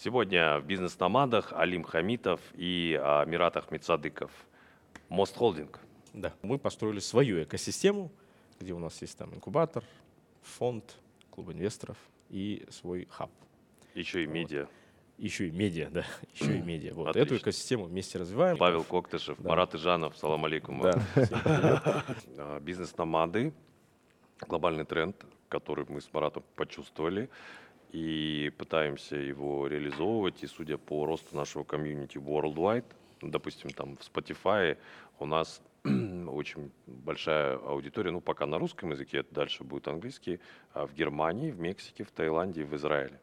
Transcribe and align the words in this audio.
Сегодня 0.00 0.60
в 0.60 0.64
бизнес-номадах 0.64 1.52
Алим 1.52 1.82
Хамитов 1.82 2.40
и 2.54 2.96
а, 3.02 3.24
Мират 3.24 3.56
Ахмедсадыков. 3.56 4.30
Мост 5.08 5.36
Холдинг. 5.36 5.80
Да, 6.12 6.32
мы 6.42 6.56
построили 6.56 7.00
свою 7.00 7.42
экосистему, 7.42 8.12
где 8.60 8.74
у 8.74 8.78
нас 8.78 9.02
есть 9.02 9.18
там 9.18 9.34
инкубатор, 9.34 9.82
фонд, 10.42 10.84
клуб 11.32 11.50
инвесторов 11.50 11.96
и 12.30 12.64
свой 12.70 13.08
хаб. 13.10 13.32
Еще 13.96 14.22
и 14.22 14.26
медиа. 14.28 14.60
Вот. 14.60 14.70
Еще 15.18 15.48
и 15.48 15.50
медиа, 15.50 15.88
да, 15.90 16.06
еще 16.32 16.56
и 16.56 16.62
медиа. 16.62 16.94
Вот 16.94 17.08
Отлично. 17.08 17.34
эту 17.34 17.42
экосистему 17.42 17.86
вместе 17.86 18.20
развиваем. 18.20 18.56
Павел 18.56 18.84
Коктышев, 18.84 19.36
да. 19.40 19.48
Марат 19.48 19.74
Ижанов, 19.74 20.16
салам 20.16 20.44
алейкум. 20.44 20.80
Да. 20.80 21.02
А, 22.36 22.60
бизнес-номады, 22.60 23.52
глобальный 24.46 24.84
тренд, 24.84 25.26
который 25.48 25.86
мы 25.88 26.00
с 26.00 26.12
Маратом 26.12 26.44
почувствовали 26.54 27.28
и 27.90 28.52
пытаемся 28.56 29.16
его 29.16 29.66
реализовывать. 29.66 30.42
И 30.42 30.46
судя 30.46 30.78
по 30.78 31.06
росту 31.06 31.36
нашего 31.36 31.64
комьюнити 31.64 32.18
worldwide, 32.18 32.84
допустим, 33.22 33.70
там 33.70 33.96
в 33.96 34.00
Spotify 34.00 34.76
у 35.18 35.26
нас 35.26 35.62
очень 35.84 36.70
большая 36.86 37.56
аудитория, 37.56 38.10
ну 38.10 38.20
пока 38.20 38.46
на 38.46 38.58
русском 38.58 38.90
языке, 38.90 39.24
дальше 39.30 39.64
будет 39.64 39.88
английский, 39.88 40.40
а 40.72 40.86
в 40.86 40.94
Германии, 40.94 41.50
в 41.50 41.58
Мексике, 41.58 42.04
в 42.04 42.10
Таиланде 42.10 42.62
и 42.62 42.64
в 42.64 42.74
Израиле. 42.74 43.20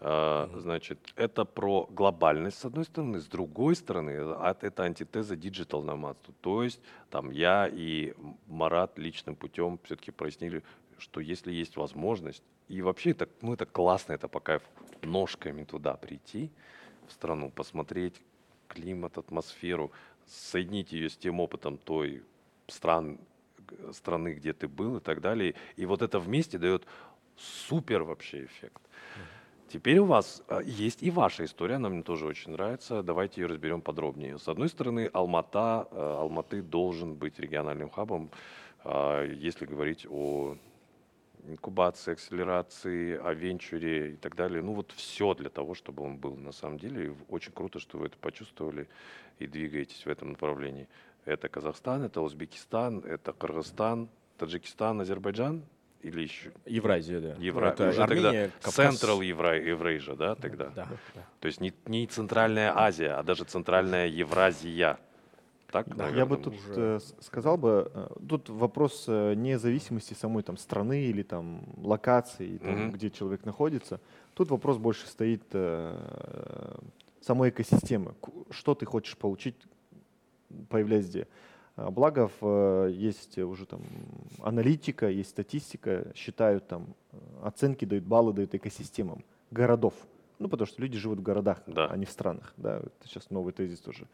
Mm-hmm. 0.00 0.60
Значит, 0.60 0.98
это 1.14 1.44
про 1.44 1.86
глобальность, 1.90 2.58
с 2.58 2.64
одной 2.64 2.84
стороны, 2.84 3.20
с 3.20 3.26
другой 3.26 3.76
стороны, 3.76 4.10
это 4.10 4.82
антитеза 4.84 5.34
digital 5.34 5.82
nomадству. 5.82 6.34
То 6.40 6.62
есть, 6.62 6.80
там, 7.10 7.30
я 7.30 7.68
и 7.70 8.14
Марат 8.46 8.98
личным 8.98 9.36
путем 9.36 9.78
все-таки 9.84 10.10
прояснили, 10.10 10.62
что 11.00 11.20
если 11.20 11.52
есть 11.52 11.76
возможность, 11.76 12.42
и 12.68 12.82
вообще 12.82 13.10
это, 13.10 13.28
ну, 13.40 13.52
это 13.52 13.66
классно, 13.66 14.12
это 14.12 14.28
по 14.28 14.40
кайфу, 14.40 14.66
ножками 15.02 15.64
туда 15.64 15.94
прийти, 15.94 16.50
в 17.08 17.12
страну, 17.12 17.50
посмотреть 17.50 18.20
климат, 18.68 19.18
атмосферу, 19.18 19.90
соединить 20.26 20.92
ее 20.92 21.10
с 21.10 21.16
тем 21.16 21.40
опытом 21.40 21.76
той 21.78 22.22
стран, 22.68 23.18
страны, 23.92 24.34
где 24.34 24.52
ты 24.52 24.68
был 24.68 24.98
и 24.98 25.00
так 25.00 25.20
далее. 25.20 25.54
И 25.76 25.86
вот 25.86 26.02
это 26.02 26.20
вместе 26.20 26.58
дает 26.58 26.86
супер 27.36 28.02
вообще 28.02 28.44
эффект. 28.44 28.82
Теперь 29.72 29.98
у 29.98 30.04
вас 30.04 30.42
а, 30.48 30.60
есть 30.60 31.02
и 31.02 31.10
ваша 31.10 31.44
история, 31.44 31.76
она 31.76 31.88
мне 31.88 32.02
тоже 32.02 32.26
очень 32.26 32.52
нравится. 32.52 33.02
Давайте 33.02 33.40
ее 33.40 33.46
разберем 33.46 33.80
подробнее. 33.80 34.38
С 34.38 34.48
одной 34.48 34.68
стороны, 34.68 35.08
Алмата, 35.12 35.86
э, 35.92 36.16
Алматы 36.18 36.60
должен 36.60 37.14
быть 37.14 37.38
региональным 37.38 37.88
хабом, 37.88 38.30
а, 38.82 39.24
если 39.24 39.66
говорить 39.66 40.06
о 40.10 40.56
инкубации, 41.46 42.12
акселерации, 42.12 43.18
о 43.18 43.32
венчуре 43.32 44.12
и 44.12 44.16
так 44.16 44.36
далее. 44.36 44.62
Ну 44.62 44.74
вот 44.74 44.92
все 44.92 45.34
для 45.34 45.48
того, 45.50 45.74
чтобы 45.74 46.02
он 46.02 46.16
был 46.16 46.36
на 46.36 46.52
самом 46.52 46.78
деле. 46.78 47.14
очень 47.28 47.52
круто, 47.52 47.78
что 47.78 47.98
вы 47.98 48.06
это 48.06 48.16
почувствовали 48.18 48.88
и 49.38 49.46
двигаетесь 49.46 50.04
в 50.04 50.08
этом 50.08 50.30
направлении. 50.30 50.88
Это 51.24 51.48
Казахстан, 51.48 52.02
это 52.02 52.20
Узбекистан, 52.20 53.00
это 53.00 53.32
Кыргызстан, 53.32 54.08
Таджикистан, 54.38 55.00
Азербайджан 55.00 55.62
или 56.02 56.22
еще? 56.22 56.50
Евразия, 56.64 57.20
да. 57.20 57.34
Евра... 57.38 57.68
Это 57.68 57.88
уже 57.90 58.02
Армения, 58.02 58.50
тогда 58.62 58.88
Central 58.88 59.24
Евра... 59.24 59.60
Евразия, 59.60 60.14
да, 60.14 60.34
тогда? 60.34 60.70
Да, 60.70 60.88
да. 61.14 61.26
То 61.40 61.46
есть 61.46 61.60
не, 61.60 61.74
не 61.86 62.06
Центральная 62.06 62.72
Азия, 62.76 63.18
а 63.18 63.22
даже 63.22 63.44
Центральная 63.44 64.06
Евразия. 64.06 64.98
Так, 65.70 65.88
да, 65.88 66.04
наверное, 66.04 66.18
я 66.18 66.26
бы 66.26 66.36
тут 66.36 66.54
уже... 66.54 66.74
Э, 66.76 67.00
сказал 67.20 67.56
бы, 67.56 67.90
э, 67.92 68.08
тут 68.28 68.48
вопрос 68.48 69.04
э, 69.06 69.34
независимости 69.34 70.14
самой 70.14 70.42
там 70.42 70.56
страны 70.56 71.04
или 71.04 71.22
там 71.22 71.62
локации, 71.76 72.58
там, 72.58 72.70
mm-hmm. 72.70 72.90
где 72.92 73.10
человек 73.10 73.44
находится. 73.44 74.00
Тут 74.34 74.50
вопрос 74.50 74.78
больше 74.78 75.06
стоит 75.06 75.42
э, 75.52 76.76
самой 77.20 77.50
экосистемы. 77.50 78.14
Что 78.50 78.74
ты 78.74 78.86
хочешь 78.86 79.16
получить, 79.16 79.56
появляясь 80.68 81.08
где? 81.08 81.28
А, 81.76 81.90
благо, 81.90 82.30
в, 82.40 82.88
есть 82.88 83.38
уже 83.38 83.66
там 83.66 83.80
аналитика, 84.42 85.08
есть 85.08 85.30
статистика, 85.30 86.06
считают 86.14 86.66
там 86.66 86.94
оценки, 87.42 87.84
дают 87.84 88.04
баллы, 88.04 88.32
дают 88.32 88.54
экосистемам 88.54 89.24
городов. 89.50 89.94
Ну, 90.38 90.48
потому 90.48 90.66
что 90.66 90.80
люди 90.82 90.98
живут 90.98 91.18
в 91.18 91.22
городах, 91.22 91.62
да. 91.66 91.86
а 91.86 91.96
не 91.96 92.06
в 92.06 92.10
странах. 92.10 92.54
Да, 92.56 92.78
это 92.78 92.90
сейчас 93.04 93.30
новый 93.30 93.52
тезис 93.52 93.78
тоже. 93.78 94.06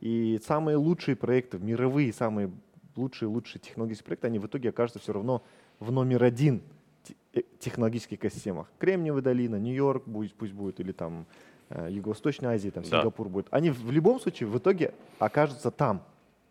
И 0.00 0.40
самые 0.46 0.76
лучшие 0.76 1.16
проекты, 1.16 1.58
мировые 1.58 2.12
самые 2.12 2.50
лучшие, 2.96 3.28
лучшие 3.28 3.60
технологические 3.60 4.06
проекты, 4.06 4.26
они 4.26 4.38
в 4.38 4.46
итоге 4.46 4.70
окажутся 4.70 5.00
все 5.00 5.12
равно 5.12 5.42
в 5.80 5.90
номер 5.92 6.24
один 6.24 6.62
э, 7.32 7.42
технологических 7.58 8.18
экосистемах. 8.18 8.70
Кремниевая 8.78 9.22
долина, 9.22 9.56
Нью-Йорк 9.56 10.04
пусть, 10.04 10.34
пусть 10.34 10.52
будет, 10.52 10.80
или 10.80 10.92
там 10.92 11.26
э, 11.70 11.88
Юго-Восточная 11.90 12.54
Азия, 12.54 12.70
там 12.70 12.84
Сингапур 12.84 13.26
да. 13.26 13.32
будет. 13.32 13.46
Они 13.50 13.70
в 13.70 13.90
любом 13.90 14.20
случае 14.20 14.48
в 14.48 14.58
итоге 14.58 14.94
окажутся 15.18 15.70
там. 15.70 16.02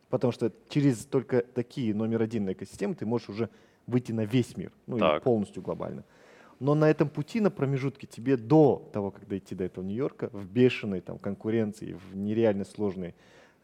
Потому 0.09 0.31
что 0.31 0.53
через 0.69 1.05
только 1.05 1.41
такие 1.41 1.93
номер 1.93 2.21
один 2.21 2.49
экосистемы 2.49 2.95
ты 2.95 3.05
можешь 3.05 3.29
уже 3.29 3.49
выйти 3.87 4.13
на 4.13 4.25
весь 4.25 4.55
мир, 4.55 4.71
ну 4.85 4.97
так. 4.97 5.15
или 5.15 5.23
полностью 5.23 5.61
глобально. 5.61 6.03
Но 6.59 6.73
на 6.73 6.89
этом 6.89 7.09
пути, 7.09 7.39
на 7.39 7.51
промежутке, 7.51 8.07
тебе 8.07 8.35
до 8.35 8.89
того, 8.91 9.11
как 9.11 9.27
дойти 9.27 9.53
до 9.53 9.63
этого 9.65 9.83
Нью-Йорка, 9.83 10.29
в 10.31 10.45
бешеной 10.47 11.01
там, 11.01 11.19
конкуренции, 11.19 11.93
в 11.93 12.15
нереально 12.15 12.65
сложной 12.65 13.13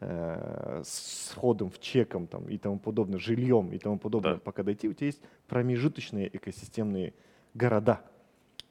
э, 0.00 0.82
с 0.84 1.32
входом 1.34 1.70
в 1.70 1.80
чеком 1.80 2.28
там, 2.28 2.48
и 2.48 2.56
тому 2.56 2.78
подобное, 2.78 3.18
жильем 3.18 3.72
и 3.72 3.78
тому 3.78 3.98
подобное, 3.98 4.34
да. 4.34 4.40
пока 4.40 4.62
дойти, 4.62 4.88
у 4.88 4.92
тебя 4.92 5.06
есть 5.06 5.20
промежуточные 5.48 6.34
экосистемные 6.36 7.14
города, 7.52 8.00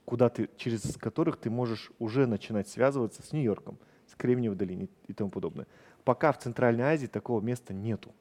куда 0.06 0.30
ты, 0.30 0.50
через 0.56 0.96
которых 0.96 1.38
ты 1.38 1.50
можешь 1.50 1.92
уже 2.00 2.26
начинать 2.26 2.70
связываться 2.70 3.22
с 3.24 3.34
Нью-Йорком, 3.34 3.78
с 4.08 4.16
Кремниевой 4.16 4.58
долиной 4.58 4.90
и 5.08 5.14
тому 5.14 5.32
подобное. 5.32 5.68
Пока 6.06 6.32
в 6.32 6.40
Центральной 6.40 6.86
Азии 6.86 7.08
такого 7.08 7.42
места 7.42 7.74
нету. 7.74 8.14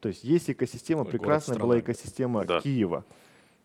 То 0.00 0.08
есть 0.08 0.24
есть 0.24 0.48
экосистема, 0.48 1.00
Ой, 1.00 1.06
прекрасная 1.06 1.58
была 1.58 1.78
экосистема 1.80 2.44
да. 2.44 2.60
Киева 2.60 3.04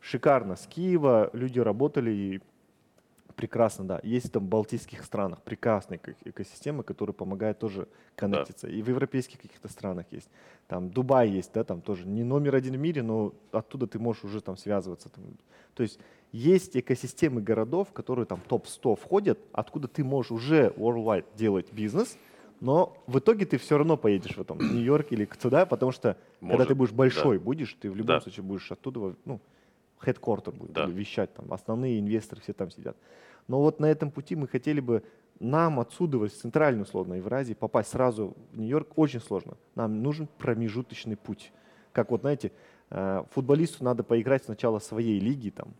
шикарно. 0.03 0.56
С 0.56 0.68
Киева 0.68 1.30
люди 1.34 1.59
работали 1.59 2.12
и 2.12 2.41
прекрасно, 3.36 3.86
да. 3.86 4.00
Есть 4.03 4.31
там 4.31 4.46
в 4.46 4.50
балтийских 4.50 5.03
странах 5.03 5.41
прекрасные 5.41 6.00
экосистемы, 6.25 6.84
которые 6.84 7.14
помогают 7.14 7.58
тоже 7.58 7.88
коннектиться. 8.16 8.68
Да. 8.68 8.74
И 8.74 8.81
в 8.81 8.90
европейских 8.90 9.41
каких-то 9.41 9.69
странах 9.69 10.06
есть. 10.12 10.30
Там 10.68 10.90
Дубай 10.90 11.30
есть, 11.30 11.52
да, 11.53 11.64
там 11.64 11.81
тоже 11.81 12.08
не 12.08 12.24
номер 12.24 12.56
один 12.56 12.75
в 12.75 12.80
мире, 12.80 13.02
но 13.02 13.34
оттуда 13.52 13.88
ты 13.88 13.97
можешь 13.97 14.24
уже 14.24 14.41
там 14.41 14.58
связываться. 14.58 15.09
Там. 15.09 15.24
То 15.74 15.84
есть 15.84 16.00
есть 16.31 16.78
экосистемы 16.78 17.41
городов, 17.41 17.91
которые 17.94 18.25
там 18.25 18.41
топ-100 18.47 18.96
входят, 18.97 19.40
откуда 19.52 19.88
ты 19.88 20.03
можешь 20.03 20.31
уже 20.31 20.74
worldwide 20.78 21.25
делать 21.35 21.72
бизнес, 21.72 22.18
но 22.59 22.97
в 23.08 23.20
итоге 23.20 23.46
ты 23.46 23.58
все 23.58 23.78
равно 23.78 23.97
поедешь 23.97 24.38
в 24.38 24.41
этом 24.41 24.58
Нью-Йорк 24.58 25.12
или 25.12 25.25
туда, 25.25 25.66
потому 25.66 25.91
что 25.91 26.18
Может, 26.40 26.58
когда 26.58 26.66
ты 26.66 26.75
будешь 26.75 26.91
большой, 26.91 27.38
да. 27.38 27.44
будешь, 27.44 27.74
ты 27.74 27.90
в 27.90 27.96
любом 27.96 28.18
да. 28.18 28.22
случае 28.22 28.44
будешь 28.44 28.72
оттуда, 28.72 29.16
ну, 29.25 29.41
headquarter 30.08 30.52
будет 30.52 30.74
да. 30.74 30.86
вещать, 30.86 31.34
там 31.34 31.52
основные 31.53 32.00
инвесторы 32.00 32.41
все 32.41 32.53
там 32.53 32.69
сидят. 32.72 32.97
Но 33.47 33.59
вот 33.59 33.80
на 33.80 33.86
этом 33.88 34.12
пути 34.12 34.36
мы 34.36 34.47
хотели 34.47 34.80
бы 34.80 35.03
нам 35.40 35.80
отсюда, 35.80 36.18
в 36.19 36.30
центральную 36.30 36.84
условно 36.86 37.16
Евразии, 37.16 37.53
попасть 37.53 37.91
сразу 37.91 38.36
в 38.52 38.59
Нью-Йорк 38.59 38.94
очень 38.96 39.19
сложно. 39.19 39.58
Нам 39.75 40.02
нужен 40.02 40.28
промежуточный 40.38 41.18
путь. 41.18 41.52
Как 41.91 42.12
вот, 42.12 42.22
знаете, 42.22 42.52
э, 42.90 43.24
футболисту 43.31 43.84
надо 43.84 44.03
поиграть 44.03 44.46
сначала 44.46 44.80
своей 44.80 45.19
лиги, 45.19 45.50
там, 45.50 45.74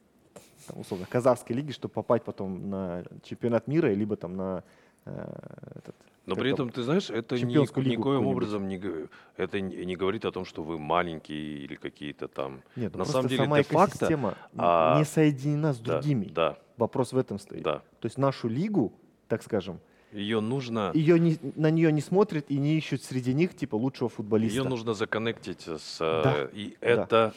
там 0.68 0.80
условно, 0.80 1.06
казахской 1.10 1.56
лиги, 1.56 1.72
чтобы 1.72 1.94
попасть 1.94 2.24
потом 2.24 2.70
на 2.70 3.04
чемпионат 3.24 3.68
мира, 3.68 3.88
либо 3.88 4.16
там 4.16 4.36
на 4.36 4.64
этот, 5.06 5.96
но 6.26 6.36
при 6.36 6.54
этом, 6.54 6.70
ты 6.70 6.84
знаешь, 6.84 7.10
это 7.10 7.38
ни, 7.38 7.54
никоим 7.54 8.28
образом 8.28 8.68
не, 8.68 8.82
это 9.36 9.60
не 9.60 9.96
говорит 9.96 10.26
о 10.26 10.32
том, 10.32 10.46
что 10.46 10.64
вы 10.64 10.80
маленькие 10.80 11.58
или 11.60 11.76
какие-то 11.76 12.28
там. 12.28 12.62
Нет, 12.76 12.96
на 12.96 13.06
самом 13.06 13.28
деле, 13.28 13.44
сама 13.44 13.58
де-факто 13.58 14.36
а... 14.58 14.98
не 14.98 15.06
соединена 15.06 15.74
с 15.74 15.80
другими. 15.80 16.26
Да, 16.26 16.52
да. 16.52 16.58
Вопрос 16.78 17.12
в 17.12 17.18
этом 17.18 17.40
стоит. 17.40 17.64
Да. 17.64 17.82
То 18.00 18.06
есть 18.06 18.18
нашу 18.18 18.48
лигу, 18.48 18.94
так 19.28 19.44
скажем, 19.44 19.80
ее 20.14 20.40
нужно... 20.40 20.92
Ее 20.94 21.20
не, 21.20 21.38
на 21.56 21.72
нее 21.72 21.92
не 21.92 22.02
смотрят 22.02 22.46
и 22.50 22.58
не 22.58 22.78
ищут 22.78 23.04
среди 23.04 23.34
них 23.34 23.56
типа 23.56 23.76
лучшего 23.76 24.10
футболиста. 24.10 24.60
Ее 24.60 24.70
нужно 24.70 24.94
законнектить 24.94 25.68
с... 25.68 25.98
Да. 26.00 26.50
И 26.54 26.78
это 26.80 27.08
да 27.10 27.34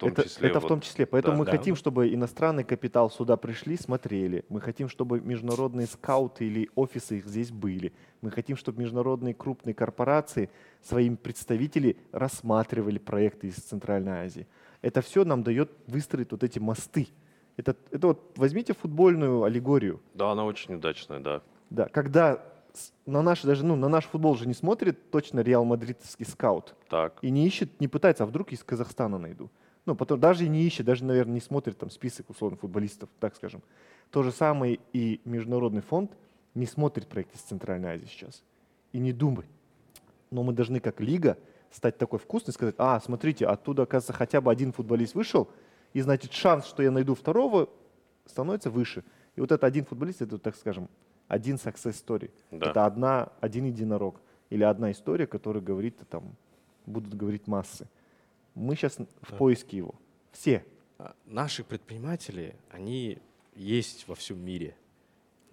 том 0.00 0.08
это, 0.10 0.24
числе. 0.24 0.48
Это 0.48 0.60
вот, 0.60 0.64
в 0.64 0.68
том 0.68 0.80
числе. 0.80 1.06
Поэтому 1.06 1.34
да, 1.34 1.38
мы 1.40 1.44
да. 1.44 1.50
хотим, 1.52 1.76
чтобы 1.76 2.12
иностранный 2.12 2.64
капитал 2.64 3.10
сюда 3.10 3.36
пришли, 3.36 3.76
смотрели. 3.76 4.44
Мы 4.48 4.60
хотим, 4.60 4.88
чтобы 4.88 5.20
международные 5.20 5.86
скауты 5.86 6.46
или 6.46 6.70
офисы 6.74 7.18
их 7.18 7.26
здесь 7.26 7.50
были. 7.50 7.92
Мы 8.22 8.30
хотим, 8.30 8.56
чтобы 8.56 8.80
международные 8.80 9.34
крупные 9.34 9.74
корпорации 9.74 10.50
своими 10.82 11.16
представителями 11.16 11.96
рассматривали 12.12 12.98
проекты 12.98 13.48
из 13.48 13.56
Центральной 13.56 14.24
Азии. 14.24 14.46
Это 14.82 15.02
все 15.02 15.24
нам 15.24 15.42
дает 15.42 15.70
выстроить 15.86 16.32
вот 16.32 16.42
эти 16.42 16.58
мосты. 16.58 17.08
Это, 17.56 17.76
это 17.90 18.08
вот 18.08 18.32
возьмите 18.36 18.72
футбольную 18.72 19.42
аллегорию. 19.42 20.00
Да, 20.14 20.32
она 20.32 20.44
очень 20.44 20.74
удачная, 20.74 21.20
да. 21.20 21.42
Да, 21.68 21.86
когда 21.88 22.42
на 23.06 23.22
наш 23.22 23.42
даже 23.42 23.64
ну 23.64 23.76
на 23.76 23.88
наш 23.88 24.04
футбол 24.06 24.36
же 24.36 24.46
не 24.46 24.54
смотрит 24.54 25.10
точно 25.10 25.40
Реал 25.40 25.64
Мадридский 25.64 26.24
скаут. 26.24 26.74
Так. 26.88 27.18
И 27.22 27.30
не 27.30 27.46
ищет, 27.46 27.80
не 27.80 27.88
пытается, 27.88 28.24
а 28.24 28.26
вдруг 28.26 28.52
из 28.52 28.62
Казахстана 28.64 29.18
найду. 29.18 29.50
Ну, 29.86 29.94
потом 29.94 30.20
даже 30.20 30.48
не 30.48 30.62
ищет, 30.64 30.86
даже, 30.86 31.04
наверное, 31.04 31.34
не 31.34 31.40
смотрит 31.40 31.78
там 31.78 31.90
список 31.90 32.30
условно 32.30 32.56
футболистов, 32.56 33.08
так 33.18 33.34
скажем. 33.34 33.62
То 34.10 34.22
же 34.22 34.32
самое 34.32 34.78
и 34.92 35.20
Международный 35.24 35.82
фонд 35.82 36.12
не 36.54 36.66
смотрит 36.66 37.06
проекты 37.06 37.36
из 37.36 37.42
Центральной 37.42 37.90
Азии 37.90 38.06
сейчас. 38.06 38.42
И 38.92 38.98
не 38.98 39.12
думай. 39.12 39.46
Но 40.30 40.42
мы 40.42 40.52
должны 40.52 40.80
как 40.80 41.00
лига 41.00 41.38
стать 41.70 41.98
такой 41.98 42.18
вкусной 42.18 42.52
и 42.52 42.54
сказать, 42.54 42.74
а, 42.78 43.00
смотрите, 43.00 43.46
оттуда, 43.46 43.82
оказывается, 43.82 44.12
хотя 44.12 44.40
бы 44.40 44.50
один 44.50 44.72
футболист 44.72 45.14
вышел, 45.14 45.48
и 45.92 46.00
значит 46.00 46.32
шанс, 46.32 46.66
что 46.66 46.82
я 46.82 46.90
найду 46.90 47.14
второго, 47.14 47.68
становится 48.26 48.70
выше. 48.70 49.04
И 49.36 49.40
вот 49.40 49.50
этот 49.52 49.64
один 49.64 49.84
футболист, 49.84 50.22
это, 50.22 50.38
так 50.38 50.56
скажем, 50.56 50.88
один 51.28 51.56
success 51.56 51.94
story. 52.04 52.30
Да. 52.50 52.70
Это 52.70 52.86
одна, 52.86 53.32
один 53.40 53.64
единорог. 53.64 54.20
Или 54.50 54.64
одна 54.64 54.90
история, 54.90 55.28
которая 55.28 55.62
говорит, 55.62 55.96
там, 56.08 56.34
будут 56.86 57.14
говорить 57.14 57.46
массы. 57.46 57.86
Мы 58.60 58.76
сейчас 58.76 58.96
в 58.98 59.30
Да. 59.30 59.36
поиске 59.36 59.78
его. 59.78 59.94
Все. 60.32 60.64
А, 60.98 61.14
Наши 61.24 61.64
предприниматели, 61.64 62.54
они 62.70 63.18
есть 63.54 64.06
во 64.06 64.14
всем 64.14 64.38
мире. 64.44 64.76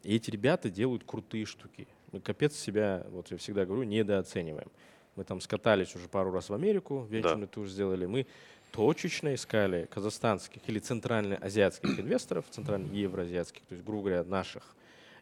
И 0.04 0.16
эти 0.16 0.30
ребята 0.30 0.70
делают 0.70 1.04
крутые 1.06 1.46
штуки. 1.46 1.88
Мы 2.12 2.20
капец 2.20 2.56
себя, 2.56 3.06
вот 3.12 3.32
я 3.32 3.38
всегда 3.38 3.66
говорю, 3.66 3.84
недооцениваем. 3.84 4.70
Мы 5.16 5.24
там 5.24 5.40
скатались 5.42 5.96
уже 5.96 6.08
пару 6.10 6.32
раз 6.32 6.50
в 6.50 6.54
Америку, 6.54 7.06
венчурный 7.10 7.48
тур 7.48 7.68
сделали. 7.68 8.06
Мы 8.06 8.28
точечно 8.72 9.34
искали 9.34 9.86
казахстанских 9.90 10.62
или 10.68 10.80
центральноазиатских 10.80 12.00
инвесторов, 12.00 12.46
центрально-евроазиатских, 12.50 13.62
то 13.66 13.74
есть, 13.74 13.86
грубо 13.86 14.04
говоря, 14.10 14.24
наших, 14.26 14.76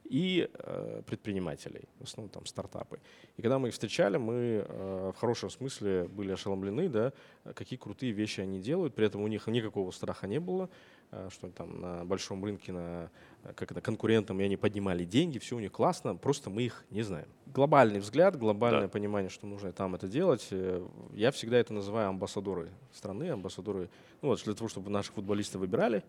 и 0.10 0.50
э, 0.54 1.02
предпринимателей, 1.06 1.84
в 2.00 2.04
основном 2.04 2.30
там 2.30 2.46
стартапы. 2.46 3.00
И 3.38 3.42
когда 3.42 3.60
мы 3.60 3.70
их 3.70 3.74
встречали, 3.74 4.18
мы 4.18 4.66
э, 4.68 5.12
в 5.16 5.20
хорошем 5.20 5.50
смысле 5.50 6.08
были 6.08 6.32
ошеломлены, 6.32 6.90
да, 6.90 7.14
какие 7.54 7.78
крутые 7.80 8.12
вещи 8.12 8.42
они 8.42 8.60
делают, 8.60 8.94
при 8.96 9.06
этом 9.08 9.22
у 9.22 9.28
них 9.28 9.48
никакого 9.48 9.92
страха 9.92 10.28
не 10.28 10.40
было, 10.40 10.70
э, 11.12 11.30
что 11.32 11.50
там 11.50 11.82
на 11.82 12.06
большом 12.06 12.44
рынке, 12.46 12.72
на, 12.72 13.10
э, 13.44 13.54
как 13.54 13.72
это, 13.72 13.82
конкурентам, 13.82 14.40
и 14.40 14.44
они 14.44 14.58
поднимали 14.58 15.04
деньги, 15.06 15.40
все 15.40 15.56
у 15.56 15.60
них 15.60 15.72
классно, 15.72 16.16
просто 16.16 16.50
мы 16.50 16.64
их 16.64 16.86
не 16.92 17.02
знаем. 17.02 17.28
Глобальный 17.48 18.00
взгляд, 18.00 18.38
глобальное 18.38 18.84
Да. 18.84 18.88
понимание, 18.90 19.30
что 19.30 19.48
нужно 19.48 19.72
там 19.72 19.96
это 19.96 20.08
делать, 20.08 20.48
э, 20.52 20.86
я 21.14 21.32
всегда 21.32 21.58
это 21.58 21.74
называю 21.74 22.10
амбассадоры 22.10 22.70
страны, 22.94 23.30
амбассадоры, 23.30 23.90
ну 24.22 24.30
вот 24.30 24.44
для 24.44 24.54
того, 24.54 24.68
чтобы 24.70 24.90
наших 24.92 25.16
футболистов 25.16 25.62
выбирали, 25.62 26.04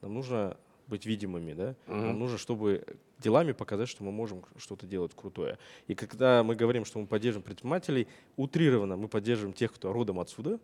нам 0.00 0.14
нужно 0.14 0.56
быть 0.86 1.06
видимыми, 1.06 1.52
да, 1.52 1.74
нам 1.86 2.10
Мгм. 2.10 2.18
нужно, 2.18 2.38
чтобы 2.38 2.84
делами 3.18 3.52
показать, 3.52 3.88
что 3.88 4.04
мы 4.04 4.12
можем 4.12 4.44
что-то 4.56 4.86
делать 4.86 5.12
крутое. 5.14 5.58
И 5.86 5.94
когда 5.94 6.42
мы 6.42 6.54
говорим, 6.56 6.84
что 6.84 6.98
мы 6.98 7.06
поддерживаем 7.06 7.44
предпринимателей, 7.44 8.08
утрированно 8.36 8.96
мы 8.96 9.08
поддерживаем 9.08 9.54
тех, 9.54 9.72
кто 9.72 9.92
родом 9.92 10.20
отсюда, 10.20 10.58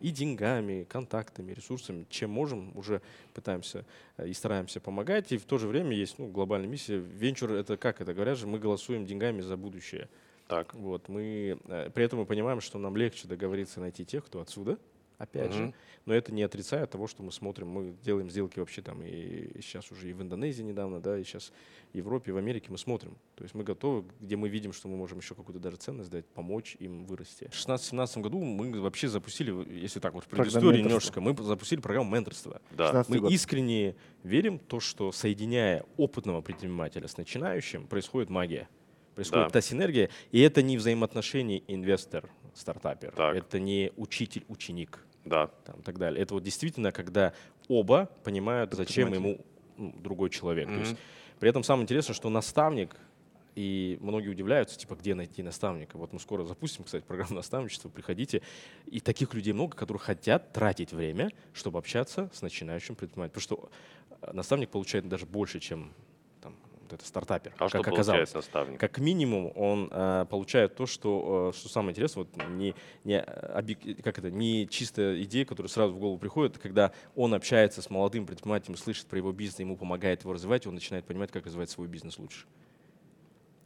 и 0.00 0.10
деньгами, 0.10 0.84
контактами, 0.84 1.52
ресурсами, 1.52 2.04
чем 2.10 2.30
можем, 2.30 2.76
уже 2.76 3.00
пытаемся 3.32 3.86
э, 4.18 4.28
и 4.28 4.32
стараемся 4.34 4.80
помогать. 4.80 5.32
И 5.32 5.38
в 5.38 5.44
то 5.44 5.56
же 5.56 5.66
время 5.66 5.96
есть 5.96 6.18
ну, 6.18 6.28
глобальная 6.28 6.68
миссия. 6.68 6.98
Венчур— 6.98 7.52
это 7.52 7.76
как 7.76 8.00
это 8.00 8.12
говорят 8.12 8.36
же, 8.36 8.46
мы 8.46 8.58
голосуем 8.58 9.06
деньгами 9.06 9.40
за 9.40 9.56
будущее. 9.56 10.08
Так. 10.46 10.74
Вот, 10.74 11.08
мы, 11.08 11.58
э, 11.68 11.90
при 11.94 12.04
этом 12.04 12.18
мы 12.18 12.26
понимаем, 12.26 12.60
что 12.60 12.78
нам 12.78 12.96
легче 12.96 13.28
договориться 13.28 13.80
найти 13.80 14.04
тех, 14.04 14.26
кто 14.26 14.40
отсюда, 14.40 14.78
опять 15.18 15.52
же. 15.52 15.62
Мгм. 15.64 15.74
Но 16.06 16.12
это 16.12 16.32
не 16.34 16.42
отрицает 16.42 16.90
того, 16.90 17.06
что 17.06 17.22
мы 17.22 17.32
смотрим, 17.32 17.68
мы 17.68 17.94
делаем 18.04 18.28
сделки 18.28 18.58
вообще 18.58 18.82
там 18.82 19.02
и 19.02 19.60
сейчас 19.62 19.90
уже 19.90 20.10
и 20.10 20.12
в 20.12 20.20
Индонезии 20.20 20.62
недавно, 20.62 21.00
да, 21.00 21.18
и 21.18 21.24
сейчас 21.24 21.50
в 21.92 21.96
Европе, 21.96 22.32
в 22.32 22.36
Америке 22.36 22.66
мы 22.70 22.76
смотрим. 22.76 23.16
То 23.36 23.44
есть 23.44 23.54
мы 23.54 23.64
готовы, 23.64 24.04
где 24.20 24.36
мы 24.36 24.48
видим, 24.50 24.72
что 24.74 24.88
мы 24.88 24.96
можем 24.96 25.18
еще 25.18 25.34
какую-то 25.34 25.60
даже 25.60 25.76
ценность 25.76 26.10
дать, 26.10 26.26
помочь 26.26 26.76
им 26.78 27.06
вырасти. 27.06 27.48
В 27.50 27.66
2016-2017 27.66 28.20
году 28.20 28.40
мы 28.44 28.80
вообще 28.80 29.08
запустили, 29.08 29.50
если 29.80 29.98
так 30.00 30.12
вот, 30.12 30.24
предысторию 30.26 30.82
менторства. 30.84 31.20
немножко, 31.20 31.42
мы 31.42 31.46
запустили 31.48 31.80
программу 31.80 32.10
менторства. 32.14 32.60
Да. 32.72 32.86
16 32.88 33.10
Мы 33.10 33.18
год. 33.20 33.32
искренне 33.32 33.96
верим 34.24 34.58
в 34.58 34.64
то, 34.64 34.80
что 34.80 35.10
соединяя 35.10 35.84
опытного 35.96 36.42
предпринимателя 36.42 37.08
с 37.08 37.16
начинающим, 37.16 37.86
происходит 37.86 38.28
магия. 38.28 38.68
Происходит 39.14 39.46
Да. 39.46 39.50
та 39.50 39.60
синергия. 39.62 40.10
И 40.32 40.40
это 40.40 40.60
не 40.60 40.76
взаимоотношения 40.76 41.62
инвестор-стартапер. 42.54 43.12
Так. 43.12 43.36
Это 43.36 43.58
не 43.58 43.92
учитель-ученик 43.96 45.04
Да. 45.24 45.48
там, 45.64 45.80
и 45.80 45.82
так 45.82 45.98
далее. 45.98 46.22
Это 46.22 46.34
вот 46.34 46.42
действительно, 46.42 46.92
когда 46.92 47.32
оба 47.68 48.10
понимают, 48.22 48.72
зачем 48.74 49.10
Предприниматель. 49.10 49.40
ему 49.40 49.46
ну, 49.76 49.94
другой 50.00 50.30
человек. 50.30 50.68
То 50.68 50.74
есть, 50.74 50.96
при 51.40 51.48
этом 51.50 51.62
самое 51.64 51.82
интересное, 51.84 52.14
что 52.14 52.30
наставник, 52.30 52.96
и 53.56 53.98
многие 54.00 54.28
удивляются, 54.28 54.76
типа, 54.78 54.94
где 54.96 55.14
найти 55.14 55.42
наставника. 55.42 55.96
Вот 55.96 56.12
мы 56.12 56.18
скоро 56.18 56.44
запустим, 56.44 56.84
кстати, 56.84 57.04
программу 57.04 57.34
наставничества, 57.34 57.88
приходите. 57.88 58.42
И 58.86 59.00
таких 59.00 59.32
людей 59.34 59.52
много, 59.52 59.76
которые 59.76 60.00
хотят 60.00 60.52
тратить 60.52 60.92
время, 60.92 61.30
чтобы 61.52 61.78
общаться 61.78 62.30
с 62.32 62.42
начинающим 62.42 62.96
предпринимателем. 62.96 63.40
Потому 63.40 63.42
что 63.42 63.70
э, 64.22 64.32
наставник 64.32 64.70
получает 64.70 65.08
даже 65.08 65.26
больше, 65.26 65.60
чем 65.60 65.92
вот 66.84 66.92
это 66.92 67.06
стартапер, 67.06 67.52
А 67.58 67.68
что 67.68 67.78
как 67.78 67.90
получает 67.94 68.28
оказалось. 68.28 68.34
наставник? 68.34 68.80
Как 68.80 68.98
минимум 68.98 69.52
он 69.56 69.88
э, 69.90 70.26
получает 70.30 70.76
то, 70.76 70.86
что, 70.86 71.50
э, 71.52 71.56
что 71.56 71.68
самое 71.68 71.92
интересное, 71.92 72.24
вот 72.24 72.48
не, 72.50 72.74
не, 73.04 73.24
э, 73.26 74.02
как 74.02 74.18
это, 74.18 74.30
не 74.30 74.68
чистая 74.68 75.20
идея, 75.22 75.44
которая 75.44 75.68
сразу 75.68 75.94
в 75.94 75.98
голову 75.98 76.18
приходит, 76.18 76.58
когда 76.58 76.92
он 77.16 77.34
общается 77.34 77.82
с 77.82 77.90
молодым 77.90 78.26
предпринимателем, 78.26 78.76
слышит 78.76 79.06
про 79.06 79.18
его 79.18 79.32
бизнес, 79.32 79.60
ему 79.60 79.76
помогает 79.76 80.22
его 80.22 80.32
развивать, 80.32 80.66
он 80.66 80.74
начинает 80.74 81.04
понимать, 81.04 81.32
как 81.32 81.46
развивать 81.46 81.70
свой 81.70 81.88
бизнес 81.88 82.18
лучше. 82.18 82.46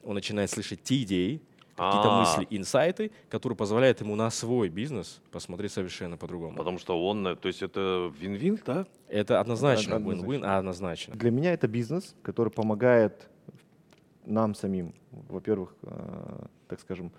Он 0.02 0.14
начинает 0.14 0.50
слышать 0.50 0.82
те 0.82 1.02
идеи, 1.02 1.42
какие-то 1.78 2.10
А. 2.16 2.20
мысли, 2.20 2.46
инсайты, 2.50 3.10
которые 3.30 3.56
позволяют 3.56 4.00
ему 4.00 4.16
на 4.16 4.30
свой 4.30 4.68
бизнес 4.68 5.20
посмотреть 5.30 5.72
совершенно 5.72 6.16
по-другому. 6.16 6.56
Потому 6.56 6.78
что 6.78 7.02
он, 7.08 7.26
э, 7.26 7.36
то 7.36 7.48
есть 7.48 7.62
это 7.62 8.12
вин-вин, 8.20 8.58
да? 8.66 8.86
Это 9.08 9.40
однозначно 9.40 9.94
win-win, 9.94 10.36
однозначно. 10.36 10.54
а 10.54 10.58
однозначно. 10.58 11.14
Для 11.14 11.30
меня 11.30 11.52
это 11.52 11.68
бизнес, 11.68 12.14
который 12.22 12.50
помогает 12.50 13.28
нам 14.26 14.54
самим, 14.54 14.94
во-первых, 15.28 15.74
э, 15.82 16.46
так 16.68 16.80
скажем, 16.80 17.10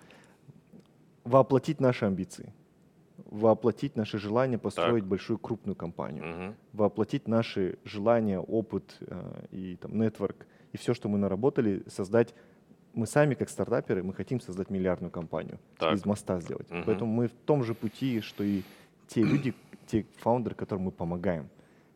воплотить 1.24 1.80
наши 1.80 2.04
амбиции, 2.06 2.52
воплотить 3.30 3.96
наши 3.96 4.18
желания 4.18 4.58
построить 4.58 5.04
большую 5.04 5.38
крупную 5.38 5.76
компанию, 5.76 6.24
Мгм. 6.24 6.54
воплотить 6.72 7.28
наши 7.28 7.78
желания, 7.84 8.38
опыт 8.40 8.96
э, 9.00 9.44
и 9.50 9.76
там 9.76 9.98
нетворк 9.98 10.46
и 10.72 10.76
все, 10.76 10.94
что 10.94 11.08
мы 11.08 11.18
наработали, 11.18 11.82
создать. 11.88 12.34
Мы 12.92 13.06
сами 13.06 13.34
как 13.34 13.48
стартаперы, 13.48 14.02
мы 14.02 14.12
хотим 14.14 14.40
создать 14.40 14.70
миллиардную 14.70 15.10
компанию, 15.10 15.58
Так. 15.78 15.94
из 15.94 16.04
моста 16.04 16.40
сделать. 16.40 16.68
Мгм. 16.70 16.84
Поэтому 16.84 17.12
мы 17.12 17.28
в 17.28 17.32
том 17.32 17.62
же 17.64 17.74
пути, 17.74 18.20
что 18.20 18.42
и 18.44 18.62
те 19.06 19.22
люди, 19.22 19.54
те 19.86 20.04
фаундеры, 20.18 20.54
которым 20.54 20.84
мы 20.84 20.90
помогаем. 20.90 21.48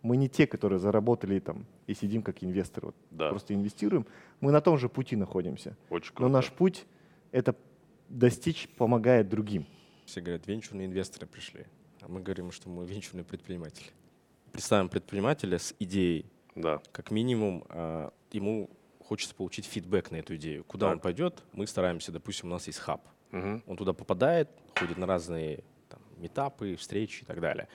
Мы 0.02 0.16
не 0.18 0.28
те, 0.28 0.46
которые 0.46 0.78
заработали 0.78 1.38
там 1.40 1.64
и 1.86 1.94
сидим 1.94 2.22
как 2.22 2.44
инвесторы, 2.44 2.88
вот 2.88 2.96
Да. 3.10 3.30
просто 3.30 3.54
инвестируем. 3.54 4.06
Мы 4.40 4.52
на 4.52 4.60
том 4.60 4.78
же 4.78 4.88
пути 4.88 5.16
находимся. 5.16 5.76
Очень 5.90 6.12
Но 6.12 6.16
круто. 6.16 6.32
наш 6.32 6.52
путь 6.52 6.84
это 7.32 7.54
достичь 8.08 8.68
помогает 8.76 9.28
другим. 9.28 9.66
Все 10.04 10.20
говорят, 10.20 10.46
венчурные 10.46 10.86
инвесторы 10.86 11.26
пришли. 11.26 11.64
А 12.02 12.08
мы 12.08 12.20
говорим, 12.20 12.50
что 12.52 12.68
мы 12.68 12.84
венчурные 12.86 13.24
предприниматели. 13.24 13.88
Представим 14.52 14.88
предпринимателя 14.90 15.58
с 15.58 15.74
идеей, 15.80 16.26
Да. 16.54 16.80
как 16.92 17.10
минимум 17.10 17.64
а, 17.70 18.12
ему 18.30 18.68
хочется 19.04 19.34
получить 19.34 19.66
фидбэк 19.66 20.10
на 20.10 20.16
эту 20.16 20.36
идею. 20.36 20.64
Куда 20.64 20.86
Так. 20.86 20.94
он 20.96 21.00
пойдет, 21.00 21.42
мы 21.52 21.66
стараемся, 21.66 22.10
допустим, 22.12 22.48
у 22.48 22.52
нас 22.52 22.66
есть 22.66 22.78
хаб. 22.78 23.02
Мгм. 23.30 23.62
Он 23.66 23.76
туда 23.76 23.92
попадает, 23.92 24.48
ходит 24.78 24.96
на 24.98 25.06
разные 25.06 25.64
там, 25.88 26.00
метапы, 26.16 26.76
встречи 26.76 27.22
и 27.22 27.24
так 27.24 27.40
далее. 27.40 27.68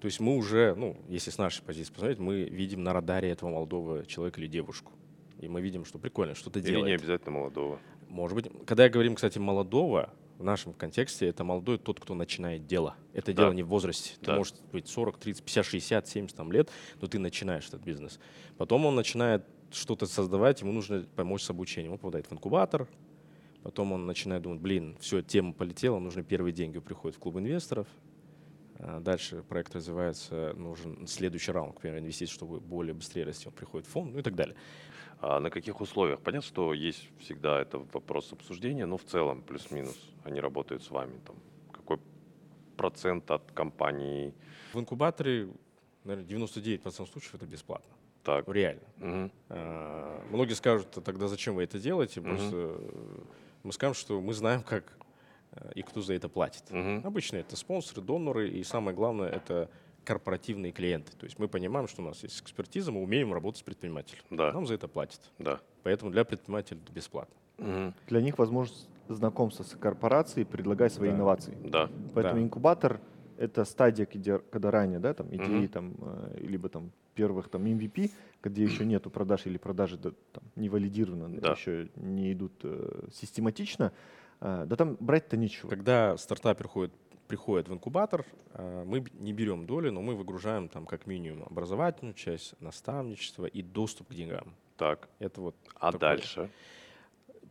То 0.00 0.06
есть 0.06 0.18
мы 0.18 0.36
уже, 0.36 0.74
ну, 0.74 0.96
если 1.08 1.30
с 1.30 1.38
нашей 1.38 1.62
позиции 1.62 1.92
посмотреть, 1.92 2.18
мы 2.18 2.42
видим 2.44 2.82
на 2.82 2.92
радаре 2.92 3.30
этого 3.30 3.50
молодого 3.50 4.04
человека 4.06 4.40
или 4.40 4.48
девушку. 4.48 4.92
И 5.38 5.48
мы 5.48 5.60
видим, 5.60 5.84
что 5.84 5.98
прикольно, 5.98 6.34
что-то 6.34 6.58
Или 6.58 6.66
не 6.68 6.72
делает. 6.72 7.00
обязательно 7.00 7.30
молодого. 7.32 7.78
Может 8.08 8.34
быть, 8.34 8.46
когда 8.66 8.84
я 8.84 8.90
говорим, 8.90 9.14
кстати, 9.14 9.38
молодого, 9.38 10.10
в 10.38 10.44
нашем 10.44 10.72
контексте 10.72 11.26
это 11.28 11.44
молодой 11.44 11.78
тот, 11.78 12.00
кто 12.00 12.14
начинает 12.14 12.66
дело. 12.66 12.96
Это 13.12 13.32
Да. 13.32 13.42
дело 13.44 13.52
не 13.52 13.62
в 13.62 13.68
возрасте. 13.68 14.14
Ты 14.20 14.26
Да. 14.26 14.36
можешь 14.36 14.54
быть 14.72 14.88
40, 14.88 15.18
30, 15.18 15.44
50, 15.44 15.64
60, 15.66 16.08
70 16.08 16.36
там, 16.36 16.50
лет, 16.50 16.68
но 17.00 17.06
ты 17.06 17.18
начинаешь 17.20 17.68
этот 17.68 17.82
бизнес. 17.82 18.18
Потом 18.58 18.84
он 18.86 18.96
начинает 18.96 19.44
что-то 19.72 20.06
создавать, 20.06 20.60
ему 20.60 20.72
нужно 20.72 21.04
помочь 21.16 21.42
с 21.42 21.50
обучением. 21.50 21.92
Он 21.92 21.98
попадает 21.98 22.26
в 22.26 22.32
инкубатор, 22.32 22.88
потом 23.62 23.92
он 23.92 24.06
начинает 24.06 24.42
думать, 24.42 24.60
блин, 24.60 24.96
все, 25.00 25.22
тема 25.22 25.52
полетела, 25.52 25.98
нужны 25.98 26.22
первые 26.22 26.52
деньги, 26.52 26.78
приходит 26.78 27.16
в 27.16 27.20
клуб 27.20 27.36
инвесторов. 27.38 27.86
А 28.78 29.00
Дальше 29.00 29.44
проект 29.48 29.74
развивается, 29.74 30.54
нужен 30.54 31.06
следующий 31.06 31.52
раунд, 31.52 31.76
к 31.76 31.80
примеру, 31.80 32.00
инвестиций, 32.00 32.34
чтобы 32.34 32.60
более 32.60 32.94
быстрее 32.94 33.24
расти, 33.24 33.46
он 33.46 33.54
приходит 33.54 33.86
в 33.86 33.90
фонд, 33.90 34.12
ну 34.12 34.18
и 34.18 34.22
так 34.22 34.34
далее. 34.34 34.56
А 35.20 35.38
на 35.38 35.50
каких 35.50 35.80
условиях? 35.80 36.20
Понятно, 36.20 36.48
что 36.48 36.74
есть 36.74 37.08
всегда 37.20 37.60
это 37.60 37.78
вопрос 37.78 38.32
обсуждения, 38.32 38.86
но 38.86 38.96
в 38.96 39.04
целом 39.04 39.42
плюс-минус 39.42 39.96
они 40.24 40.40
работают 40.40 40.82
с 40.82 40.90
вами. 40.90 41.20
Там, 41.24 41.36
какой 41.70 41.98
процент 42.76 43.30
от 43.30 43.52
компании? 43.52 44.34
В 44.72 44.80
инкубаторе, 44.80 45.48
наверное, 46.02 46.28
99% 46.28 47.06
случаев 47.06 47.36
это 47.36 47.46
бесплатно. 47.46 47.94
Так. 48.22 48.46
Ну, 48.46 48.52
Реально. 48.52 48.82
А, 49.48 50.22
Многие 50.30 50.54
скажут, 50.54 50.96
«А 50.96 51.00
тогда 51.00 51.28
зачем 51.28 51.56
вы 51.56 51.64
это 51.64 51.78
делаете? 51.78 52.20
Мгм. 52.20 52.28
Просто 52.30 52.56
э, 52.56 53.20
мы 53.64 53.72
скажем, 53.72 53.94
что 53.94 54.20
мы 54.20 54.32
знаем, 54.32 54.62
как 54.62 54.84
э, 55.52 55.72
и 55.74 55.82
кто 55.82 56.00
за 56.02 56.14
это 56.14 56.28
платит. 56.28 56.62
Мгм. 56.70 57.02
Обычно 57.06 57.36
это 57.36 57.56
спонсоры, 57.56 58.00
доноры, 58.00 58.48
и 58.48 58.62
самое 58.64 58.96
главное 58.96 59.28
это 59.28 59.68
корпоративные 60.04 60.72
клиенты. 60.72 61.12
То 61.16 61.24
есть 61.24 61.38
мы 61.38 61.46
понимаем, 61.48 61.86
что 61.88 62.02
у 62.02 62.04
нас 62.04 62.22
есть 62.22 62.40
экспертиза, 62.42 62.90
мы 62.92 63.02
умеем 63.02 63.32
работать 63.32 63.60
с 63.60 63.62
предпринимателем. 63.62 64.22
Да, 64.30 64.52
Нам 64.52 64.66
за 64.66 64.74
это 64.74 64.88
платят. 64.88 65.20
да. 65.38 65.60
Поэтому 65.84 66.10
для 66.10 66.24
предпринимателя 66.24 66.78
это 66.82 66.92
бесплатно. 66.92 67.34
Мгм. 67.58 67.94
Для 68.08 68.20
них 68.20 68.38
возможность 68.38 68.88
знакомства 69.08 69.62
с 69.64 69.76
корпорацией, 69.76 70.46
предлагать 70.46 70.92
свои 70.92 71.10
Да. 71.10 71.16
инновации. 71.16 71.56
Да, 71.64 71.90
Поэтому 72.14 72.36
Да. 72.36 72.42
инкубатор— 72.42 73.00
это 73.38 73.64
стадия, 73.64 74.06
где, 74.12 74.38
когда 74.38 74.70
ранее, 74.70 74.98
да, 74.98 75.14
там 75.14 75.28
идеи, 75.34 75.64
Мгм. 75.64 75.68
там, 75.68 75.94
э, 76.00 76.38
либо 76.40 76.68
там 76.68 76.90
первых 77.14 77.48
там 77.50 77.64
MVP, 77.64 78.10
где 78.42 78.64
еще 78.64 78.84
нету 78.86 79.10
продаж 79.10 79.46
или 79.46 79.58
продажи 79.58 79.98
да, 79.98 80.12
там, 80.32 80.42
не 80.56 80.68
валидированы, 80.68 81.40
Да. 81.40 81.52
еще 81.52 81.88
не 81.96 82.32
идут 82.32 82.52
э, 82.64 83.08
систематично, 83.12 83.92
э, 84.40 84.64
да 84.66 84.76
там 84.76 84.96
брать-то 85.00 85.36
нечего. 85.36 85.68
Когда 85.68 86.16
стартап 86.16 86.58
приходит, 86.58 86.92
приходит 87.28 87.68
в 87.68 87.72
инкубатор, 87.74 88.24
э, 88.54 88.84
мы 88.86 89.04
не 89.18 89.32
берем 89.32 89.66
доли, 89.66 89.90
но 89.90 90.00
мы 90.02 90.14
выгружаем 90.14 90.68
там 90.68 90.86
как 90.86 91.06
минимум 91.06 91.44
образовательную 91.50 92.14
часть, 92.14 92.54
наставничество 92.60 93.46
и 93.46 93.62
доступ 93.62 94.08
к 94.08 94.14
деньгам. 94.14 94.54
так. 94.76 95.08
Это 95.18 95.40
вот 95.40 95.54
А 95.74 95.92
Такое. 95.92 95.98
дальше? 96.16 96.50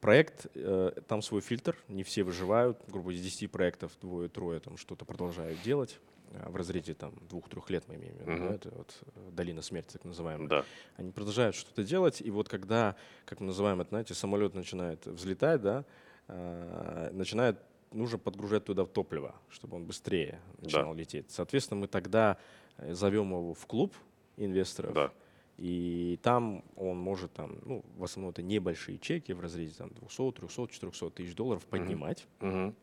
Проект, 0.02 0.48
э, 0.56 0.92
там 1.08 1.22
свой 1.22 1.42
фильтр, 1.42 1.78
не 1.88 2.04
все 2.04 2.24
выживают, 2.24 2.78
грубо 2.90 3.14
из 3.14 3.22
10 3.22 3.48
проектов 3.52 3.92
двое-трое 4.02 4.60
там 4.60 4.76
что-то 4.78 5.06
продолжают 5.06 5.62
делать. 5.62 6.00
э, 6.32 6.50
В 6.50 6.56
разрезе 6.56 6.94
там 6.94 7.14
двух-трех 7.30 7.70
лет 7.70 7.84
мы 7.88 7.96
имеем 7.96 8.16
в 8.16 8.20
виду, 8.22 8.32
Мгм. 8.32 8.48
да, 8.50 8.56
это 8.56 8.70
вот 8.72 8.98
э, 9.16 9.30
долина 9.32 9.62
смерти, 9.62 9.94
так 9.94 10.04
называемая. 10.06 10.48
Да, 10.50 10.66
Они 10.98 11.12
продолжают 11.12 11.56
что-то 11.56 11.84
делать, 11.84 12.20
и 12.22 12.32
вот 12.32 12.50
когда, 12.50 12.96
как 13.26 13.40
мы 13.40 13.48
называем 13.48 13.80
это, 13.82 13.90
знаете, 13.90 14.14
самолет 14.14 14.54
начинает 14.56 15.06
взлетать, 15.06 15.62
да, 15.62 15.86
э, 16.28 17.10
начинает, 17.14 17.60
нужно 17.92 18.18
подгружать 18.18 18.66
туда 18.66 18.86
топливо, 18.86 19.36
чтобы 19.50 19.76
он 19.78 19.86
быстрее 19.86 20.40
начинал 20.60 20.94
лететь. 20.96 21.30
Соответственно, 21.32 21.82
мы 21.82 21.88
тогда 21.88 22.38
э, 22.78 22.94
зовем 22.94 23.30
его 23.32 23.54
в 23.54 23.66
клуб 23.68 23.94
инвесторов, 24.38 24.94
да. 24.94 25.12
И 25.62 26.18
там 26.24 26.64
он 26.76 26.98
может, 26.98 27.34
там, 27.34 27.60
ну, 27.66 27.86
в 27.96 28.04
основном 28.04 28.32
это 28.32 28.42
небольшие 28.42 28.98
чеки 28.98 29.32
в 29.32 29.40
разрезе 29.40 29.76
там, 29.78 29.92
200, 29.92 30.32
300, 30.32 30.68
400 30.68 31.10
тысяч 31.12 31.36
долларов 31.36 31.64
поднимать. 31.68 32.26
Мгм. 32.40 32.76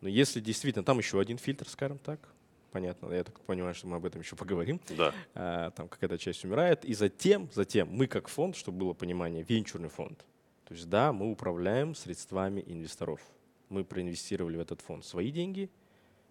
Но 0.00 0.08
если 0.08 0.40
действительно, 0.40 0.84
там 0.84 0.98
еще 0.98 1.20
один 1.20 1.38
фильтр, 1.38 1.68
скажем 1.68 1.98
так, 1.98 2.18
понятно, 2.72 3.12
я 3.12 3.22
так 3.22 3.38
понимаю, 3.42 3.76
что 3.76 3.86
мы 3.86 3.98
об 3.98 4.04
этом 4.04 4.22
еще 4.22 4.34
поговорим, 4.34 4.80
Да, 4.88 5.14
а, 5.34 5.70
там 5.70 5.86
какая-то 5.86 6.18
часть 6.18 6.44
умирает, 6.44 6.84
и 6.84 6.94
затем, 6.94 7.48
затем 7.52 7.88
мы 7.88 8.08
как 8.08 8.26
фонд, 8.26 8.56
чтобы 8.56 8.78
было 8.78 8.92
понимание, 8.92 9.44
венчурный 9.48 9.88
фонд, 9.88 10.26
то 10.64 10.74
есть 10.74 10.88
да, 10.88 11.12
мы 11.12 11.30
управляем 11.30 11.94
средствами 11.94 12.64
инвесторов. 12.66 13.20
Мы 13.68 13.84
проинвестировали 13.84 14.56
в 14.56 14.60
этот 14.60 14.80
фонд 14.80 15.04
свои 15.04 15.30
деньги 15.30 15.70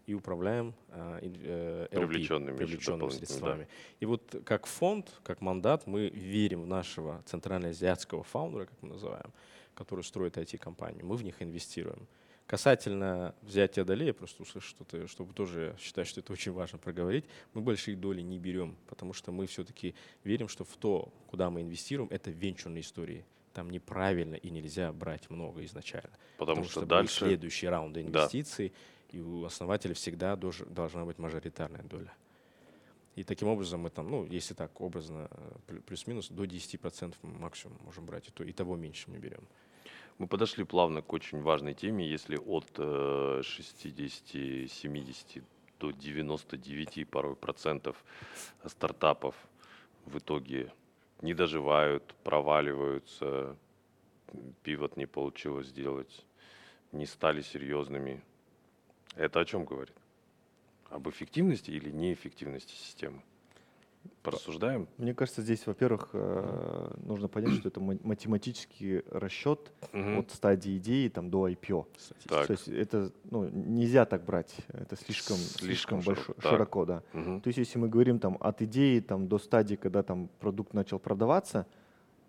и 0.09 0.13
управляем 0.15 0.73
а, 0.89 1.19
э, 1.21 1.87
LP, 1.91 2.07
Привлеченными 2.07 2.57
привлеченными 2.57 3.09
средствами. 3.09 3.67
И 3.99 4.05
вот 4.05 4.41
как 4.43 4.65
фонд, 4.65 5.11
как 5.23 5.39
мандат, 5.41 5.85
мы 5.85 6.09
верим 6.09 6.63
в 6.63 6.67
нашего 6.67 7.21
центральноазиатского 7.27 8.23
фаундера, 8.23 8.65
как 8.65 8.81
мы 8.81 8.89
называем, 8.89 9.31
который 9.75 10.03
строит 10.03 10.35
IT-компанию. 10.37 11.05
Мы 11.05 11.15
в 11.15 11.23
них 11.23 11.43
инвестируем. 11.43 12.07
Касательно 12.47 13.35
взятия 13.43 13.83
долей, 13.83 14.07
я 14.07 14.13
просто 14.15 14.41
услышал 14.41 14.67
что-то, 14.67 15.07
чтобы 15.07 15.31
тоже 15.35 15.75
считать, 15.79 16.07
что 16.07 16.21
это 16.21 16.33
очень 16.33 16.53
важно 16.53 16.79
проговорить, 16.79 17.25
мы 17.53 17.61
большие 17.61 17.95
доли 17.95 18.21
не 18.21 18.39
берем, 18.39 18.75
потому 18.87 19.13
что 19.13 19.31
мы 19.31 19.45
все-таки 19.45 19.93
верим, 20.23 20.47
что 20.47 20.63
в 20.63 20.75
то, 20.77 21.13
куда 21.27 21.51
мы 21.51 21.61
инвестируем, 21.61 22.09
это 22.11 22.31
венчурные 22.31 22.81
истории. 22.81 23.23
Там 23.53 23.69
неправильно 23.69 24.33
и 24.33 24.49
нельзя 24.49 24.91
брать 24.91 25.29
много 25.29 25.63
изначально. 25.65 26.17
потому 26.39 26.63
что 26.63 26.79
будут 26.79 26.89
дальше... 26.89 27.25
следующие 27.25 27.69
раунды 27.69 28.03
Да. 28.63 28.71
И 29.11 29.21
у 29.21 29.45
основателя 29.45 29.93
всегда 29.93 30.35
должна 30.35 31.05
быть 31.05 31.19
мажоритарная 31.19 31.83
доля. 31.83 32.11
И 33.15 33.23
таким 33.23 33.47
образом 33.49 33.81
мы 33.81 33.89
там, 33.89 34.09
ну, 34.09 34.25
если 34.25 34.53
так 34.53 34.79
образно, 34.79 35.27
э, 35.31 35.51
плю- 35.67 35.81
плюс-минус 35.81 36.29
до 36.29 36.45
10% 36.45 37.15
максимум 37.21 37.77
можем 37.83 38.05
брать, 38.05 38.29
и, 38.29 38.31
то, 38.31 38.43
и 38.43 38.53
того 38.53 38.77
меньше 38.77 39.11
мы 39.11 39.17
берем. 39.17 39.43
Мы 40.19 40.27
подошли 40.27 40.63
плавно 40.63 41.01
к 41.01 41.11
очень 41.13 41.41
важной 41.41 41.73
теме. 41.73 42.09
Если 42.09 42.37
от 42.37 42.67
э, 42.77 43.41
60-70 43.43 45.43
до 45.79 45.91
99 45.91 47.09
порой 47.09 47.35
процентов 47.35 48.03
стартапов 48.65 49.35
в 50.05 50.17
итоге 50.17 50.71
не 51.21 51.33
доживают, 51.33 52.15
проваливаются, 52.23 53.57
пивот 54.63 54.97
не 54.97 55.05
получилось 55.05 55.67
сделать, 55.67 56.25
не 56.91 57.05
стали 57.05 57.41
серьезными. 57.41 58.21
Это 59.15 59.39
о 59.39 59.45
чем 59.45 59.65
говорит? 59.65 59.95
Об 60.89 61.07
эффективности 61.09 61.71
или 61.71 61.91
неэффективности 61.91 62.73
системы? 62.73 63.21
Порассуждаем? 64.23 64.87
Мне 64.97 65.13
кажется, 65.13 65.41
здесь, 65.41 65.65
во-первых, 65.67 66.09
э, 66.13 66.91
нужно 67.05 67.27
понять, 67.27 67.53
что 67.55 67.67
это 67.67 67.79
ма- 67.81 67.97
математический 68.03 68.99
расчет 69.11 69.71
от 69.93 70.31
стадии 70.31 70.77
идеи 70.77 71.09
там, 71.09 71.29
до 71.29 71.49
IPO. 71.49 71.85
Так. 72.27 72.47
То 72.47 72.51
есть 72.53 72.67
это 72.69 73.11
ну, 73.29 73.49
нельзя 73.49 74.05
так 74.05 74.23
брать, 74.23 74.55
это 74.69 74.95
слишком, 74.95 75.35
Слишком 75.35 76.01
слишком, 76.01 76.01
широко, 76.01 76.21
большо- 76.21 76.41
так. 76.41 76.51
широко, 76.51 76.85
да. 76.85 77.03
Мгм. 77.13 77.41
То 77.41 77.47
есть 77.49 77.57
если 77.59 77.77
мы 77.77 77.89
говорим 77.89 78.19
там 78.19 78.37
от 78.39 78.61
идеи 78.61 78.99
там, 79.01 79.27
до 79.27 79.37
стадии, 79.37 79.75
когда 79.75 80.01
там 80.01 80.29
продукт 80.39 80.73
начал 80.73 80.97
продаваться, 80.99 81.65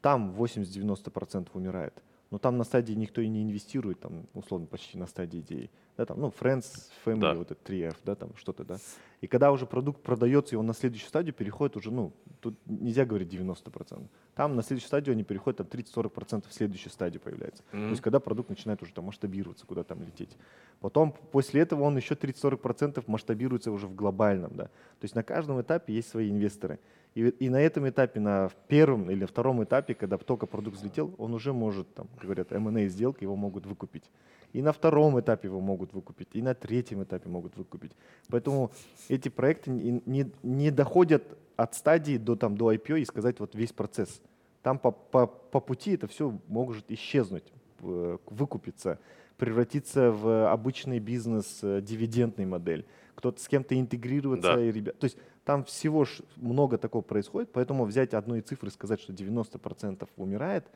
там 0.00 0.32
80-90% 0.32 1.48
умирает. 1.54 1.94
Но 2.30 2.38
там 2.38 2.56
на 2.58 2.64
стадии 2.64 2.94
никто 2.94 3.20
и 3.20 3.28
не 3.28 3.42
инвестирует, 3.42 4.00
там, 4.00 4.26
условно, 4.34 4.66
почти 4.66 4.98
на 4.98 5.06
стадии 5.06 5.40
идеи. 5.40 5.70
Да, 5.96 6.06
там, 6.06 6.20
ну, 6.20 6.28
friends, 6.28 6.90
family, 7.04 7.20
Да. 7.20 7.34
вот 7.34 7.50
это 7.50 7.60
3F, 7.72 7.96
да, 8.04 8.14
там 8.14 8.30
что-то, 8.36 8.64
да. 8.64 8.78
И 9.20 9.26
когда 9.26 9.52
уже 9.52 9.66
продукт 9.66 10.02
продается, 10.02 10.54
и 10.54 10.58
он 10.58 10.64
на 10.66 10.72
следующую 10.72 11.08
стадию 11.08 11.34
переходит 11.34 11.76
уже, 11.76 11.90
ну, 11.90 12.12
тут 12.40 12.56
нельзя 12.64 13.04
говорить 13.04 13.28
90%. 13.28 14.08
Там 14.34 14.56
на 14.56 14.62
следующую 14.62 14.86
стадию 14.88 15.12
они 15.12 15.24
переходят, 15.24 15.58
там 15.58 15.66
30-40% 15.66 16.48
в 16.48 16.52
следующей 16.54 16.88
стадии 16.88 17.18
появляется. 17.18 17.62
То 17.70 17.76
Мгм. 17.76 17.90
есть 17.90 18.00
когда 18.00 18.18
продукт 18.18 18.48
начинает 18.48 18.82
уже 18.82 18.94
там 18.94 19.04
масштабироваться, 19.04 19.66
куда 19.66 19.82
там 19.84 20.00
лететь. 20.02 20.38
Потом 20.80 21.12
после 21.32 21.60
этого 21.60 21.82
он 21.82 21.96
еще 21.98 22.14
30-40% 22.14 23.04
масштабируется 23.06 23.70
уже 23.70 23.86
в 23.86 23.94
глобальном. 23.94 24.52
Да? 24.54 24.64
То 24.64 25.02
есть 25.02 25.14
на 25.14 25.22
каждом 25.22 25.60
этапе 25.60 25.92
есть 25.92 26.08
свои 26.08 26.30
инвесторы. 26.30 26.78
И, 27.14 27.22
и 27.28 27.48
на 27.50 27.60
этом 27.60 27.86
этапе, 27.88 28.20
на 28.20 28.50
первом 28.68 29.10
или 29.10 29.26
втором 29.26 29.62
этапе, 29.64 29.94
когда 29.94 30.16
только 30.16 30.46
продукт 30.46 30.76
взлетел, 30.78 31.12
он 31.18 31.34
уже 31.34 31.52
может, 31.52 31.92
там, 31.92 32.06
говорят, 32.22 32.52
M&A 32.52 32.86
сделка, 32.88 33.22
его 33.24 33.36
могут 33.36 33.66
выкупить. 33.66 34.04
И 34.52 34.62
на 34.62 34.72
втором 34.72 35.18
этапе 35.20 35.48
его 35.48 35.60
могут 35.60 35.92
выкупить, 35.92 36.28
и 36.32 36.42
на 36.42 36.54
третьем 36.54 37.02
этапе 37.02 37.28
могут 37.28 37.56
выкупить. 37.56 37.92
Поэтому 38.28 38.72
эти 39.08 39.28
проекты 39.28 39.70
не, 39.70 40.02
не- 40.06 40.32
не 40.42 40.70
доходят 40.70 41.22
от 41.56 41.74
стадии 41.74 42.16
до, 42.16 42.36
там, 42.36 42.56
до 42.56 42.72
IPO 42.72 43.00
и 43.00 43.04
сказать 43.04 43.38
вот 43.38 43.54
весь 43.54 43.72
процесс. 43.72 44.20
Там 44.62 44.78
по, 44.78 44.90
по, 44.90 45.26
по 45.26 45.60
пути 45.60 45.92
это 45.92 46.06
все 46.06 46.36
может 46.48 46.90
исчезнуть, 46.90 47.44
э, 47.82 48.18
выкупиться, 48.26 48.98
превратиться 49.36 50.10
в 50.10 50.50
обычный 50.50 50.98
бизнес, 50.98 51.60
э, 51.62 51.80
дивидендный 51.80 52.46
модель. 52.46 52.86
Кто-то 53.14 53.40
с 53.40 53.48
кем-то 53.48 53.78
интегрироваться. 53.78 54.56
Да. 54.56 54.60
И 54.60 54.72
ребят... 54.72 54.98
То 54.98 55.04
есть 55.04 55.16
там 55.44 55.64
всего 55.64 56.06
много 56.36 56.76
такого 56.76 57.02
происходит, 57.02 57.50
поэтому 57.52 57.84
взять 57.84 58.14
одну 58.14 58.36
и 58.36 58.40
цифры 58.40 58.68
и 58.68 58.72
сказать, 58.72 59.00
что 59.00 59.12
90% 59.12 60.08
умирает, 60.16 60.66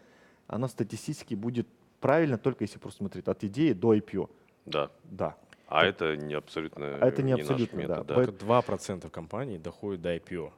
оно 0.47 0.69
статистически 0.69 1.35
будет 1.35 1.69
правильно, 2.05 2.37
только 2.37 2.65
если 2.65 2.79
просто 2.79 2.99
смотреть 2.99 3.27
от 3.29 3.43
идеи 3.45 3.73
до 3.73 3.95
IPO. 3.95 4.29
Да. 4.67 4.91
Да. 5.05 5.39
А 5.69 5.87
это 5.87 6.17
не 6.17 6.35
абсолютно, 6.35 6.99
А 7.01 7.07
это 7.07 7.23
не 7.23 7.33
наш 7.33 7.41
абсолютно, 7.41 7.77
метод, 7.79 8.07
да. 8.07 8.15
да. 8.15 8.15
Только 8.15 8.45
2% 8.45 9.09
компаний 9.09 9.57
доходит 9.57 10.03
до 10.03 10.15
IPO. 10.15 10.53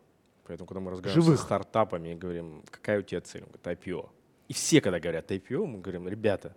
Поэтому, 0.49 0.67
когда 0.67 0.81
мы 0.81 0.91
разговариваем 0.91 1.23
Живых. 1.25 1.39
с 1.39 1.45
стартапами 1.45 2.09
и 2.11 2.15
говорим, 2.17 2.65
какая 2.69 2.99
у 2.99 3.03
тебя 3.03 3.21
цель, 3.21 3.43
он 3.45 3.51
говорит, 3.53 3.87
IPO. 3.87 4.09
И 4.49 4.53
все, 4.55 4.81
когда 4.81 4.99
говорят 4.99 5.31
IPO, 5.31 5.67
мы 5.67 5.79
говорим, 5.81 6.09
ребята, 6.09 6.57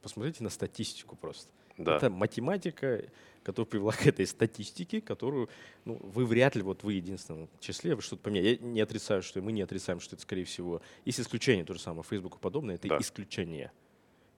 посмотрите 0.00 0.42
на 0.42 0.48
статистику 0.48 1.16
просто. 1.16 1.50
Да. 1.76 1.96
Это 1.96 2.08
математика, 2.08 3.04
которая 3.42 3.66
привела 3.70 3.92
к 3.92 4.06
этой 4.06 4.26
статистике, 4.26 5.02
которую 5.02 5.50
ну, 5.84 5.98
вы 6.02 6.24
вряд 6.24 6.56
ли, 6.56 6.62
вот 6.62 6.82
вы 6.82 6.94
единственном 6.94 7.50
числе, 7.58 7.94
вы 7.94 8.00
что-то 8.00 8.22
поменяли. 8.22 8.58
Я 8.60 8.66
не 8.66 8.80
отрицаю, 8.80 9.22
что 9.22 9.42
мы 9.42 9.52
не 9.52 9.60
отрицаем, 9.60 10.00
что 10.00 10.16
это, 10.16 10.22
скорее 10.22 10.44
всего, 10.44 10.80
есть 11.04 11.20
исключение, 11.20 11.64
то 11.66 11.74
же 11.74 11.80
самое, 11.80 12.04
Facebook 12.04 12.36
и 12.36 12.38
подобное, 12.38 12.76
это 12.76 12.88
Да. 12.88 12.98
исключение. 12.98 13.70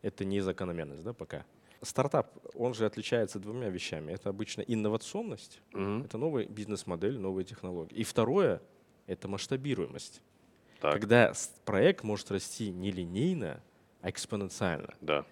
Это 0.03 0.25
не 0.25 0.41
закономерность, 0.41 1.03
да, 1.05 1.13
пока. 1.13 1.45
Стартап, 1.81 2.33
он 2.55 2.75
же 2.75 2.87
отличается 2.87 3.39
двумя 3.41 3.69
вещами. 3.69 4.13
Это 4.13 4.29
обычно 4.29 4.61
инновационность, 4.63 5.61
Мгм. 5.73 6.03
это 6.05 6.19
новая 6.19 6.47
бизнес-модель, 6.47 7.19
новые 7.19 7.45
технологии. 7.45 7.95
И 7.97 8.05
второе— 8.05 8.61
это 9.07 9.27
масштабируемость. 9.29 10.21
Так, 10.81 10.93
Когда 10.93 11.33
проект 11.65 12.03
может 12.05 12.31
расти 12.31 12.71
не 12.71 12.91
линейно, 12.91 13.61
а 14.01 14.11
экспоненциально. 14.11 14.95
да. 15.01 15.25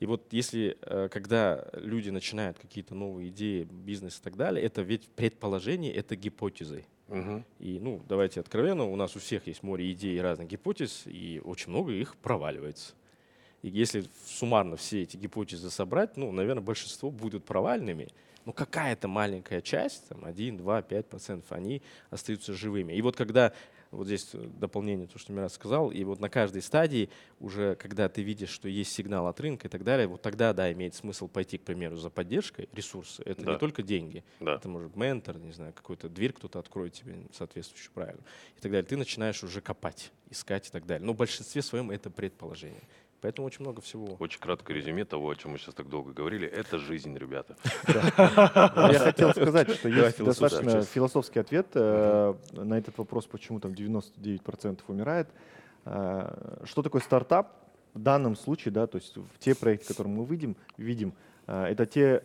И 0.00 0.06
вот 0.06 0.32
если, 0.32 0.76
э, 0.82 1.08
когда 1.10 1.68
люди 1.72 2.10
начинают 2.10 2.58
какие-то 2.58 2.94
новые 2.94 3.28
идеи, 3.28 3.62
бизнес 3.64 4.18
и 4.18 4.22
так 4.22 4.36
далее, 4.36 4.62
это 4.64 4.82
ведь 4.82 5.08
предположение, 5.08 5.94
это 5.94 6.16
гипотезы. 6.16 6.84
Мгм. 7.08 7.44
И, 7.60 7.78
ну, 7.80 8.02
давайте 8.08 8.40
откровенно, 8.40 8.84
у 8.84 8.96
нас 8.96 9.14
у 9.16 9.20
всех 9.20 9.46
есть 9.46 9.62
море 9.62 9.90
идей 9.92 10.16
и 10.16 10.20
разных 10.20 10.48
гипотез, 10.48 11.04
и 11.06 11.40
очень 11.44 11.70
много 11.70 11.92
их 11.92 12.16
проваливается. 12.16 12.94
И 13.64 13.68
если 13.70 14.04
суммарно 14.26 14.76
все 14.76 15.04
эти 15.04 15.16
гипотезы 15.16 15.70
собрать, 15.70 16.18
ну, 16.18 16.30
наверное, 16.32 16.62
большинство 16.62 17.10
будут 17.10 17.46
провальными, 17.46 18.08
но 18.44 18.52
какая-то 18.52 19.08
маленькая 19.08 19.62
часть, 19.62 20.06
там 20.08 20.26
1, 20.26 20.58
2, 20.58 20.82
5 20.82 21.06
процентов, 21.06 21.50
они 21.50 21.80
остаются 22.10 22.52
живыми. 22.52 22.92
И 22.92 23.00
вот 23.00 23.16
когда 23.16 23.54
вот 23.90 24.06
здесь 24.06 24.28
дополнение, 24.32 25.06
то, 25.06 25.18
что 25.18 25.32
Мират 25.32 25.50
сказал, 25.50 25.90
и 25.90 26.04
вот 26.04 26.20
на 26.20 26.28
каждой 26.28 26.60
стадии 26.60 27.08
уже, 27.40 27.74
когда 27.76 28.10
ты 28.10 28.22
видишь, 28.22 28.50
что 28.50 28.68
есть 28.68 28.92
сигнал 28.92 29.28
от 29.28 29.40
рынка 29.40 29.68
и 29.68 29.70
так 29.70 29.82
далее, 29.82 30.08
вот 30.08 30.20
тогда, 30.20 30.52
да, 30.52 30.70
имеет 30.72 30.94
смысл 30.94 31.26
пойти, 31.28 31.56
к 31.56 31.62
примеру, 31.62 31.96
за 31.96 32.10
поддержкой, 32.10 32.68
ресурсы. 32.72 33.22
Это 33.24 33.44
Да. 33.44 33.52
не 33.52 33.58
только 33.58 33.82
деньги, 33.82 34.24
Да. 34.40 34.56
это 34.56 34.68
может 34.68 34.94
ментор, 34.96 35.38
не 35.38 35.52
знаю, 35.52 35.72
какую-то 35.72 36.10
дверь 36.10 36.32
кто-то 36.32 36.58
откроет 36.58 36.92
тебе 36.92 37.16
соответствующую 37.32 37.92
правильно 37.94 38.22
и 38.58 38.60
так 38.60 38.72
далее. 38.72 38.86
Ты 38.86 38.96
начинаешь 38.96 39.42
уже 39.42 39.60
копать, 39.60 40.12
искать 40.28 40.68
и 40.68 40.70
так 40.70 40.84
далее. 40.84 41.06
Но 41.06 41.12
в 41.12 41.16
большинстве 41.16 41.62
своем 41.62 41.90
это 41.90 42.10
предположение. 42.10 42.82
Поэтому 43.24 43.46
очень 43.46 43.62
много 43.62 43.80
всего. 43.80 44.16
Очень 44.18 44.38
краткое 44.38 44.74
резюме 44.74 45.06
того, 45.06 45.30
о 45.30 45.34
чем 45.34 45.52
мы 45.52 45.58
сейчас 45.58 45.72
так 45.72 45.88
долго 45.88 46.12
говорили. 46.12 46.46
Это 46.46 46.76
жизнь, 46.76 47.16
ребята. 47.16 47.56
Я 47.88 48.98
хотел 49.02 49.30
сказать, 49.30 49.70
что 49.70 49.88
есть 49.88 50.22
достаточно 50.22 50.82
философский 50.82 51.40
ответ 51.40 51.68
э, 51.72 52.34
на 52.52 52.74
этот 52.76 52.98
вопрос, 52.98 53.24
почему 53.24 53.60
там 53.60 53.72
99% 53.72 54.80
умирает. 54.88 55.30
Э, 55.86 56.64
Что 56.64 56.82
такое 56.82 57.00
стартап? 57.00 57.50
В 57.94 57.98
данном 57.98 58.36
случае, 58.36 58.72
да, 58.72 58.86
то 58.86 58.96
есть 58.96 59.16
в 59.16 59.38
те 59.38 59.54
проекты, 59.54 59.88
которые 59.88 60.12
мы 60.12 60.26
видим, 60.26 60.54
видим, 60.76 61.14
э, 61.46 61.64
это 61.64 61.86
те 61.86 62.22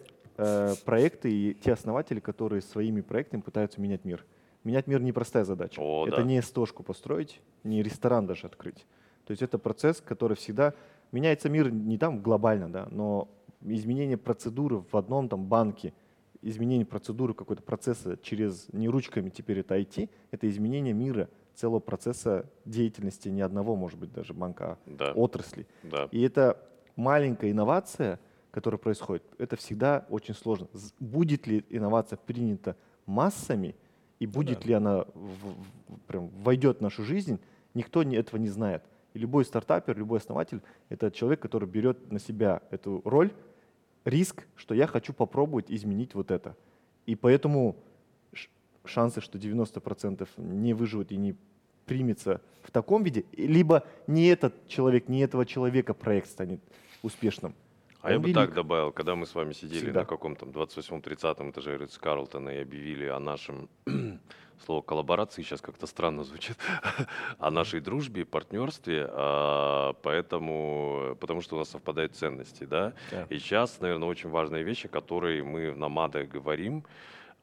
проекты 0.84 1.32
и 1.32 1.54
те 1.54 1.72
основатели, 1.72 2.20
которые 2.20 2.62
своими 2.62 3.00
проектами 3.00 3.40
пытаются 3.40 3.80
менять 3.80 4.04
мир. 4.04 4.26
Менять 4.66 4.88
мир 4.88 5.02
непростая 5.02 5.46
задача. 5.46 5.80
О, 5.80 6.06
это 6.06 6.18
да. 6.18 6.24
не 6.24 6.42
стошку 6.42 6.84
построить, 6.84 7.40
не 7.64 7.84
ресторан 7.84 8.28
даже 8.28 8.48
открыть. 8.48 8.86
То 9.30 9.34
есть 9.34 9.44
это 9.44 9.60
процесс, 9.60 10.02
который 10.02 10.36
всегда 10.36 10.74
меняется 11.12 11.50
мир 11.50 11.72
не 11.72 12.00
там 12.00 12.20
глобально, 12.20 12.68
да, 12.68 12.88
но 12.90 13.28
изменение 13.62 14.18
процедуры 14.18 14.78
в 14.92 14.96
одном 14.96 15.30
там 15.30 15.46
банке, 15.46 15.94
изменение 16.42 16.84
процедуры 16.88 17.36
какой-то 17.36 17.62
процесса 17.62 18.18
через 18.24 18.68
не 18.74 18.90
ручками 18.90 19.30
теперь 19.30 19.60
это 19.60 19.78
IT, 19.78 20.10
это 20.32 20.50
изменение 20.50 20.96
мира, 20.96 21.30
целого 21.54 21.80
процесса 21.80 22.50
деятельности 22.66 23.30
не 23.30 23.42
одного, 23.42 23.76
может 23.76 24.00
быть, 24.00 24.12
даже 24.12 24.34
банка, 24.34 24.80
Да, 24.88 25.12
а 25.12 25.14
отрасли. 25.14 25.68
да. 25.84 26.08
И 26.10 26.20
это 26.24 26.58
маленькая 26.96 27.52
инновация, 27.52 28.20
которая 28.50 28.80
происходит, 28.80 29.22
это 29.38 29.58
всегда 29.58 30.08
очень 30.10 30.34
сложно. 30.34 30.68
Будет 31.00 31.46
ли 31.46 31.64
инновация 31.70 32.18
принята 32.18 32.76
массами, 33.06 33.76
и 34.18 34.26
будет 34.26 34.62
да. 34.62 34.68
ли 34.68 34.74
она 34.74 35.06
в- 35.14 35.54
в- 35.94 36.00
прям 36.08 36.30
войдет 36.30 36.80
в 36.80 36.82
нашу 36.82 37.04
жизнь, 37.04 37.40
никто 37.76 38.02
этого 38.02 38.40
не 38.40 38.50
знает. 38.50 38.82
И 39.14 39.20
любой 39.20 39.46
стартапер, 39.46 39.98
любой 39.98 40.20
основатель— 40.20 40.62
это 40.90 41.12
человек, 41.12 41.40
который 41.40 41.68
берет 41.68 42.12
на 42.12 42.20
себя 42.20 42.62
эту 42.70 43.02
роль, 43.06 43.32
риск, 44.06 44.48
что 44.56 44.76
я 44.76 44.88
хочу 44.88 45.14
попробовать 45.14 45.72
изменить 45.72 46.14
вот 46.14 46.32
это. 46.32 46.56
И 47.06 47.16
поэтому 47.16 47.76
шансы, 48.86 49.22
что 49.22 49.38
90% 49.38 50.28
не 50.38 50.74
выживут 50.74 51.12
и 51.12 51.18
не 51.18 51.36
примется 51.86 52.42
в 52.62 52.72
таком 52.72 53.04
виде, 53.04 53.26
либо 53.36 53.84
не 54.08 54.28
этот 54.28 54.68
человек, 54.68 55.10
не 55.10 55.22
этого 55.22 55.46
человека 55.46 55.94
проект 55.94 56.30
станет 56.30 56.62
успешным. 57.02 57.56
А 58.02 58.12
я 58.12 58.18
Он 58.18 58.24
бы 58.24 58.34
так 58.34 58.54
добавил, 58.54 58.92
когда 58.92 59.16
мы 59.16 59.26
с 59.26 59.36
вами 59.36 59.54
сидели 59.54 59.80
Всегда. 59.80 60.02
на 60.02 60.06
каком-то 60.06 60.46
28-30 60.46 61.50
этаже 61.52 61.78
Ридс 61.78 61.98
Карлтона 61.98 62.50
и 62.50 62.62
объявили 62.62 63.06
о 63.08 63.20
нашем 63.20 63.70
слово 64.66 64.82
коллаборации 64.82 65.42
сейчас 65.42 65.62
как-то 65.62 65.88
странно 65.88 66.24
звучит, 66.24 66.58
о 67.40 67.52
нашей 67.52 67.80
дружбе, 67.80 68.26
партнерстве, 68.26 69.08
а, 69.10 69.94
поэтому, 70.02 71.18
потому 71.20 71.42
что 71.42 71.56
у 71.56 71.60
нас 71.60 71.70
совпадают 71.70 72.16
ценности, 72.16 72.64
да. 72.64 72.94
Да. 73.12 73.24
И 73.30 73.40
сейчас, 73.40 73.80
наверное, 73.80 74.10
очень 74.10 74.30
важная 74.30 74.62
вещь, 74.62 74.86
о 74.86 74.90
которой 74.90 75.42
мы 75.44 75.74
на 75.74 75.90
МАДе 75.90 76.24
говорим, 76.24 76.86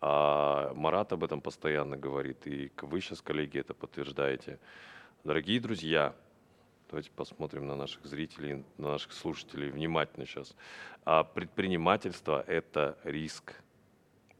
а 0.00 0.72
Марат 0.74 1.12
об 1.12 1.24
этом 1.24 1.40
постоянно 1.40 1.96
говорит, 1.96 2.46
и 2.46 2.70
вы 2.82 3.00
сейчас, 3.00 3.22
коллеги, 3.22 3.58
это 3.58 3.74
подтверждаете. 3.74 4.58
Дорогие 5.24 5.58
друзья, 5.58 6.14
давайте 6.90 7.10
посмотрим 7.10 7.66
на 7.66 7.76
наших 7.76 8.04
зрителей, 8.04 8.64
на 8.78 8.92
наших 8.92 9.12
слушателей 9.12 9.70
внимательно 9.70 10.26
сейчас. 10.26 10.54
А 11.04 11.24
предпринимательство– 11.24 12.44
это 12.46 12.98
риск, 13.04 13.54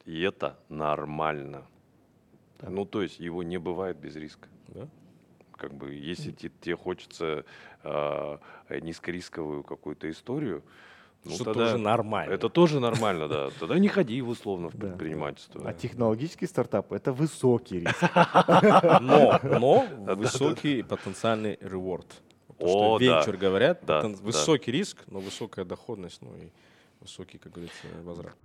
и 0.05 0.21
это 0.21 0.59
нормально. 0.69 1.67
Да. 2.61 2.71
Ну, 2.71 2.85
то 2.85 3.03
есть 3.03 3.21
его 3.21 3.43
не 3.43 3.59
бывает 3.59 3.97
без 3.99 4.17
риска. 4.17 4.49
Да? 4.69 4.89
Как 5.53 5.75
бы, 5.75 5.95
если 5.95 6.33
те- 6.33 6.51
тебе 6.61 6.77
хочется 6.77 7.45
а, 7.83 8.41
низкорисковую 8.69 9.63
какую-то 9.63 10.11
историю, 10.11 10.63
ну, 11.25 11.33
что 11.35 11.45
тогда 11.45 11.65
тоже 11.65 11.79
нормально. 11.79 12.33
это 12.33 12.49
тоже 12.49 12.79
нормально, 12.79 13.29
да. 13.29 13.51
Тогда 13.59 13.79
не 13.79 13.89
ходи 13.89 14.23
условно 14.23 14.69
в 14.69 14.77
предпринимательство. 14.77 15.69
А 15.69 15.73
технологический 15.73 16.47
стартап— 16.47 16.93
это 16.93 17.13
высокий 17.13 17.81
риск. 17.81 18.03
Но, 19.01 19.41
но 19.43 19.87
высокий 20.15 20.83
потенциальный 20.83 21.59
что 22.59 22.95
О, 22.95 22.99
да. 22.99 23.05
венчур 23.05 23.37
говорят, 23.37 23.81
да. 23.85 24.01
высокий 24.03 24.73
риск, 24.73 25.05
но 25.09 25.19
высокая 25.21 25.65
доходность, 25.65 26.23
ну 26.23 26.35
и 26.37 26.51
высокий, 27.01 27.39
как 27.39 27.53
говорится, 27.53 27.87
возврат. 28.03 28.37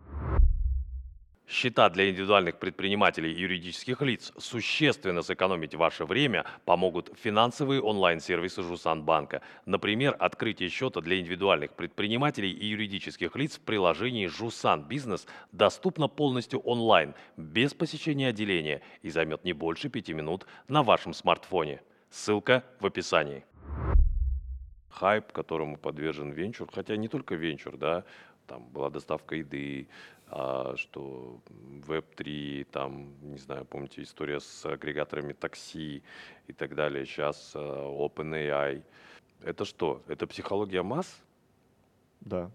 Счета 1.51 1.89
для 1.89 2.09
индивидуальных 2.09 2.59
предпринимателей 2.59 3.33
и 3.33 3.41
юридических 3.41 4.01
лиц 4.01 4.31
существенно 4.37 5.21
сэкономить 5.21 5.75
ваше 5.75 6.05
время 6.05 6.45
помогут 6.63 7.11
финансовые 7.21 7.81
онлайн-сервисы 7.81 8.63
Жусанбанка. 8.63 9.41
Например, 9.65 10.15
открытие 10.17 10.69
счета 10.69 11.01
для 11.01 11.19
индивидуальных 11.19 11.73
предпринимателей 11.73 12.51
и 12.51 12.67
юридических 12.67 13.35
лиц 13.35 13.57
в 13.57 13.59
приложении 13.59 14.27
Жусан 14.27 14.83
Бизнес 14.83 15.27
доступно 15.51 16.07
полностью 16.07 16.61
онлайн, 16.61 17.15
без 17.35 17.73
посещения 17.73 18.29
отделения 18.29 18.81
и 19.01 19.09
займет 19.09 19.43
не 19.43 19.51
больше 19.51 19.89
пяти 19.89 20.13
минут 20.13 20.45
на 20.69 20.83
вашем 20.83 21.13
смартфоне. 21.13 21.81
Ссылка 22.09 22.63
в 22.79 22.85
описании. 22.85 23.43
Хайп, 24.89 25.33
которому 25.33 25.75
подвержен 25.75 26.31
венчур, 26.31 26.69
хотя 26.71 26.95
не 26.95 27.09
только 27.09 27.35
венчур, 27.35 27.75
да, 27.75 28.05
там 28.47 28.67
была 28.67 28.89
доставка 28.89 29.35
еды, 29.35 29.87
а, 30.33 30.75
что 30.77 31.41
Web3, 31.87 32.65
там, 32.71 33.13
не 33.21 33.37
знаю, 33.37 33.65
помните, 33.65 34.01
история 34.01 34.39
с 34.39 34.65
агрегаторами 34.65 35.33
такси 35.33 36.03
и 36.47 36.53
так 36.53 36.73
далее, 36.73 37.05
сейчас 37.05 37.51
OpenAI. 37.55 38.81
Это 39.43 39.65
что? 39.65 40.01
Это 40.07 40.27
психология 40.27 40.83
масс? 40.83 41.21
Да. 42.21 42.49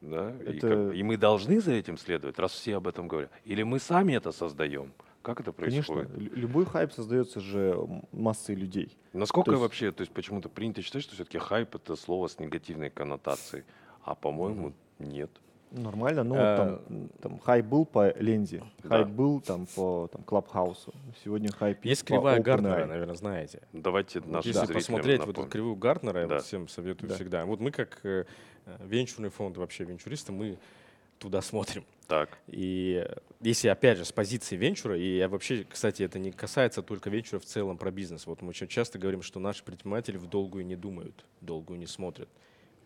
Да? 0.00 0.34
И, 0.40 0.56
Это- 0.56 0.68
как- 0.88 0.94
и 0.96 1.02
мы 1.04 1.16
должны 1.16 1.60
за 1.60 1.72
этим 1.72 1.96
следовать, 1.96 2.38
раз 2.38 2.52
все 2.52 2.76
об 2.76 2.88
этом 2.88 3.06
говорят? 3.06 3.30
Или 3.44 3.62
мы 3.62 3.78
сами 3.78 4.14
это 4.14 4.32
создаем? 4.32 4.92
Как 5.22 5.38
это 5.40 5.52
Конечно, 5.52 5.94
происходит? 5.94 6.18
лю- 6.32 6.40
любой 6.40 6.64
хайп 6.64 6.92
создается 6.92 7.40
же 7.40 7.78
массой 8.10 8.54
людей. 8.56 8.96
Насколько 9.12 9.50
То 9.50 9.52
есть- 9.52 9.62
вообще, 9.62 9.92
то 9.92 10.00
есть 10.00 10.12
почему-то 10.12 10.48
принято 10.48 10.80
считать, 10.82 11.02
что 11.02 11.14
все-таки 11.14 11.38
хайп 11.38 11.74
это 11.76 11.94
слово 11.94 12.26
с 12.28 12.38
негативной 12.40 12.88
коннотацией, 12.90 13.64
а 14.02 14.14
по-моему 14.14 14.72
нет. 14.98 15.30
Нормально, 15.70 16.24
ну 16.24 16.34
А, 16.36 16.56
там, 16.88 17.08
там 17.20 17.38
хайп 17.38 17.64
был 17.64 17.84
по 17.86 18.12
Лензе, 18.18 18.64
Да. 18.82 18.88
хайп 18.88 19.08
был 19.08 19.40
там 19.40 19.66
по 19.66 20.08
там, 20.12 20.22
Клабхаусу. 20.24 20.92
Сегодня 21.24 21.52
хайп 21.52 21.84
Есть 21.84 22.02
кривая. 22.04 22.40
Гартнера, 22.40 22.86
наверное, 22.86 23.14
знаете. 23.14 23.60
Давайте 23.72 24.18
Вот 24.20 24.28
нашим 24.30 24.50
Если 24.52 24.72
посмотреть 24.72 25.20
вот 25.20 25.28
напомним. 25.28 25.42
эту 25.46 25.52
кривую 25.52 25.76
Гартнера, 25.76 26.20
я 26.22 26.26
Да. 26.26 26.34
вот 26.36 26.44
всем 26.44 26.66
советую 26.66 27.10
Да. 27.10 27.14
всегда. 27.14 27.44
Вот 27.44 27.60
мы 27.60 27.70
как 27.70 28.00
э, 28.04 28.24
венчурный 28.80 29.28
фонд, 29.30 29.58
вообще 29.58 29.84
венчуристы, 29.84 30.32
мы 30.32 30.58
туда 31.18 31.40
смотрим. 31.40 31.84
Так, 32.08 32.38
И 32.48 33.04
э, 33.08 33.18
если, 33.40 33.68
опять 33.68 33.98
же, 33.98 34.04
с 34.04 34.10
позиции 34.10 34.56
венчура, 34.56 34.98
и 34.98 35.18
я 35.18 35.28
вообще, 35.28 35.64
кстати, 35.70 36.02
это 36.02 36.18
не 36.18 36.32
касается 36.32 36.82
только 36.82 37.10
венчура 37.10 37.38
в 37.38 37.44
целом 37.44 37.78
про 37.78 37.92
бизнес. 37.92 38.26
Вот 38.26 38.42
мы 38.42 38.48
очень 38.48 38.66
часто 38.66 38.98
говорим, 38.98 39.22
что 39.22 39.38
наши 39.38 39.62
предприниматели 39.62 40.16
в 40.16 40.26
долгую 40.26 40.66
не 40.66 40.74
думают, 40.74 41.24
в 41.40 41.44
долгую 41.44 41.78
не 41.78 41.86
смотрят. 41.86 42.28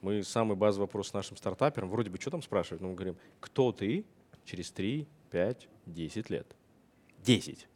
Мы 0.04 0.22
самый 0.22 0.54
базовый 0.54 0.84
вопрос 0.84 1.14
нашим 1.14 1.38
стартаперам, 1.38 1.88
вроде 1.88 2.10
бы, 2.10 2.20
что 2.20 2.30
там 2.30 2.42
спрашивают, 2.42 2.82
но 2.82 2.88
мы 2.88 2.94
говорим, 2.94 3.16
кто 3.40 3.72
ты 3.72 4.04
через 4.44 4.70
3, 4.70 5.08
5, 5.30 5.68
10 5.86 6.28
лет? 6.28 6.56
10. 7.22 7.66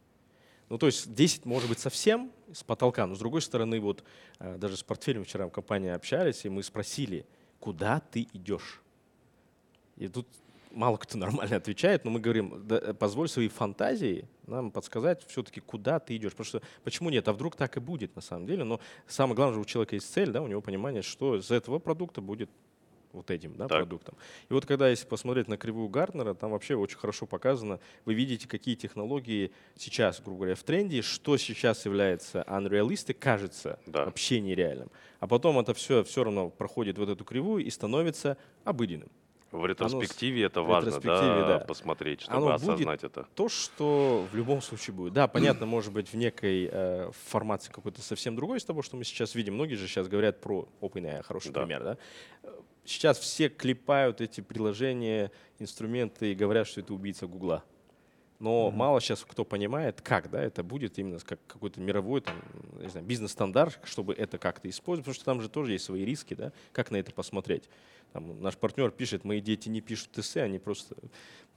Ну, 0.69 0.77
то 0.77 0.85
есть 0.85 1.11
10 1.11 1.45
может 1.45 1.67
быть 1.67 1.79
совсем 1.79 2.31
с 2.53 2.63
потолка, 2.63 3.07
но 3.07 3.15
с 3.15 3.17
другой 3.17 3.41
стороны, 3.41 3.79
вот 3.79 4.03
э, 4.37 4.59
даже 4.59 4.77
с 4.77 4.83
портфелем 4.83 5.23
вчера 5.23 5.47
в 5.47 5.49
компании 5.49 5.89
общались, 5.89 6.45
и 6.45 6.49
мы 6.49 6.61
спросили, 6.61 7.25
куда 7.59 7.99
ты 7.99 8.27
идешь? 8.33 8.83
И 9.97 10.07
тут 10.07 10.27
мало 10.71 10.97
кто 10.97 11.17
нормально 11.17 11.55
отвечает, 11.57 12.05
но 12.05 12.11
мы 12.11 12.19
говорим, 12.19 12.67
«Да, 12.67 12.77
э, 12.77 12.93
позволь 12.93 13.27
своей 13.29 13.49
фантазии 13.49 14.27
нам 14.47 14.71
подсказать 14.71 15.25
все-таки, 15.27 15.59
куда 15.61 15.99
ты 15.99 16.15
идешь. 16.15 16.31
Потому 16.31 16.45
что 16.45 16.61
почему 16.83 17.09
нет? 17.09 17.27
А 17.27 17.33
вдруг 17.33 17.55
так 17.55 17.77
и 17.77 17.79
будет 17.79 18.15
на 18.15 18.21
самом 18.21 18.45
деле? 18.47 18.63
Но 18.63 18.79
самое 19.07 19.35
главное, 19.35 19.55
же 19.55 19.61
у 19.61 19.65
человека 19.65 19.95
есть 19.95 20.11
цель, 20.11 20.31
да, 20.31 20.41
у 20.41 20.47
него 20.47 20.61
понимание, 20.61 21.01
что 21.01 21.35
из 21.37 21.51
этого 21.51 21.79
продукта 21.79 22.21
будет 22.21 22.49
вот 23.11 23.31
этим 23.31 23.55
да, 23.55 23.67
Так. 23.67 23.79
продуктом. 23.79 24.15
И 24.49 24.53
вот 24.53 24.67
когда, 24.67 24.87
если 24.87 25.07
посмотреть 25.07 25.47
на 25.47 25.57
кривую 25.57 25.89
Гартнера, 25.89 26.35
там 26.35 26.51
вообще 26.51 26.75
очень 26.75 26.97
хорошо 26.97 27.25
показано, 27.25 27.79
вы 28.05 28.13
видите, 28.13 28.47
какие 28.47 28.75
технологии 28.75 29.51
сейчас, 29.75 30.21
грубо 30.21 30.41
говоря, 30.41 30.55
в 30.55 30.61
тренде, 30.63 31.01
что 31.01 31.37
сейчас 31.37 31.85
является 31.85 32.43
unrealistic, 32.47 33.15
кажется 33.15 33.79
Да. 33.87 34.05
вообще 34.05 34.39
нереальным. 34.41 34.91
А 35.19 35.27
потом 35.27 35.57
это 35.57 35.73
все 35.73 36.03
все 36.03 36.23
равно 36.23 36.49
проходит 36.49 36.97
вот 36.99 37.09
эту 37.09 37.23
кривую 37.25 37.65
и 37.65 37.69
становится 37.71 38.37
обыденным. 38.63 39.09
В 39.51 39.65
ретроспективе 39.65 40.43
это 40.43 40.61
в 40.61 40.67
важно, 40.67 40.87
ретроспективе, 40.89 41.41
да, 41.41 41.57
да. 41.57 41.59
посмотреть, 41.59 42.21
чтобы 42.21 42.37
Оно 42.37 42.45
будет 42.57 42.69
осознать 42.69 43.03
это. 43.03 43.27
то, 43.33 43.49
что 43.49 44.27
в 44.31 44.35
любом 44.35 44.61
случае 44.61 44.93
будет. 44.93 45.13
Да, 45.13 45.27
понятно, 45.27 45.65
может 45.65 45.91
быть, 45.91 46.09
в 46.09 46.15
некой 46.15 46.69
э, 46.71 47.09
формации 47.27 47.71
какой-то 47.71 48.01
совсем 48.01 48.35
другой 48.35 48.59
из 48.59 48.65
того, 48.65 48.81
что 48.83 48.95
мы 48.95 49.03
сейчас 49.03 49.33
видим. 49.35 49.55
Многие 49.55 49.75
же 49.75 49.87
сейчас 49.87 50.07
говорят 50.07 50.39
про 50.39 50.67
OpenAI, 50.81 51.23
хороший 51.23 51.51
Да. 51.51 51.61
пример, 51.61 51.83
да. 51.83 51.97
Сейчас 52.85 53.19
все 53.19 53.49
клепают 53.49 54.21
эти 54.21 54.41
приложения, 54.41 55.31
инструменты 55.59 56.31
и 56.31 56.35
говорят, 56.35 56.67
что 56.67 56.81
это 56.81 56.93
убийца 56.93 57.27
Гугла. 57.27 57.63
Но 58.39 58.69
Мгм. 58.69 58.77
мало 58.77 59.01
сейчас 59.01 59.25
кто 59.27 59.43
понимает, 59.43 60.01
как 60.01 60.29
да, 60.29 60.41
это 60.41 60.63
будет 60.63 60.97
именно 60.97 61.19
как 61.19 61.39
какой-то 61.45 61.81
мировой 61.81 62.21
там, 62.21 62.35
не 62.79 62.87
знаю, 62.87 63.05
бизнес-стандарт, 63.05 63.79
чтобы 63.83 64.13
это 64.13 64.37
как-то 64.37 64.69
использовать, 64.69 65.05
потому 65.05 65.15
что 65.15 65.25
там 65.25 65.41
же 65.41 65.49
тоже 65.49 65.73
есть 65.73 65.85
свои 65.85 66.05
риски, 66.05 66.33
да, 66.33 66.53
как 66.71 66.89
на 66.91 66.97
это 66.97 67.11
посмотреть. 67.11 67.69
Там 68.13 68.41
наш 68.41 68.57
партнер 68.57 68.91
пишет, 68.91 69.23
мои 69.25 69.41
дети 69.41 69.69
не 69.69 69.81
пишут 69.81 70.17
эссе, 70.17 70.41
они 70.41 70.57
просто 70.57 70.95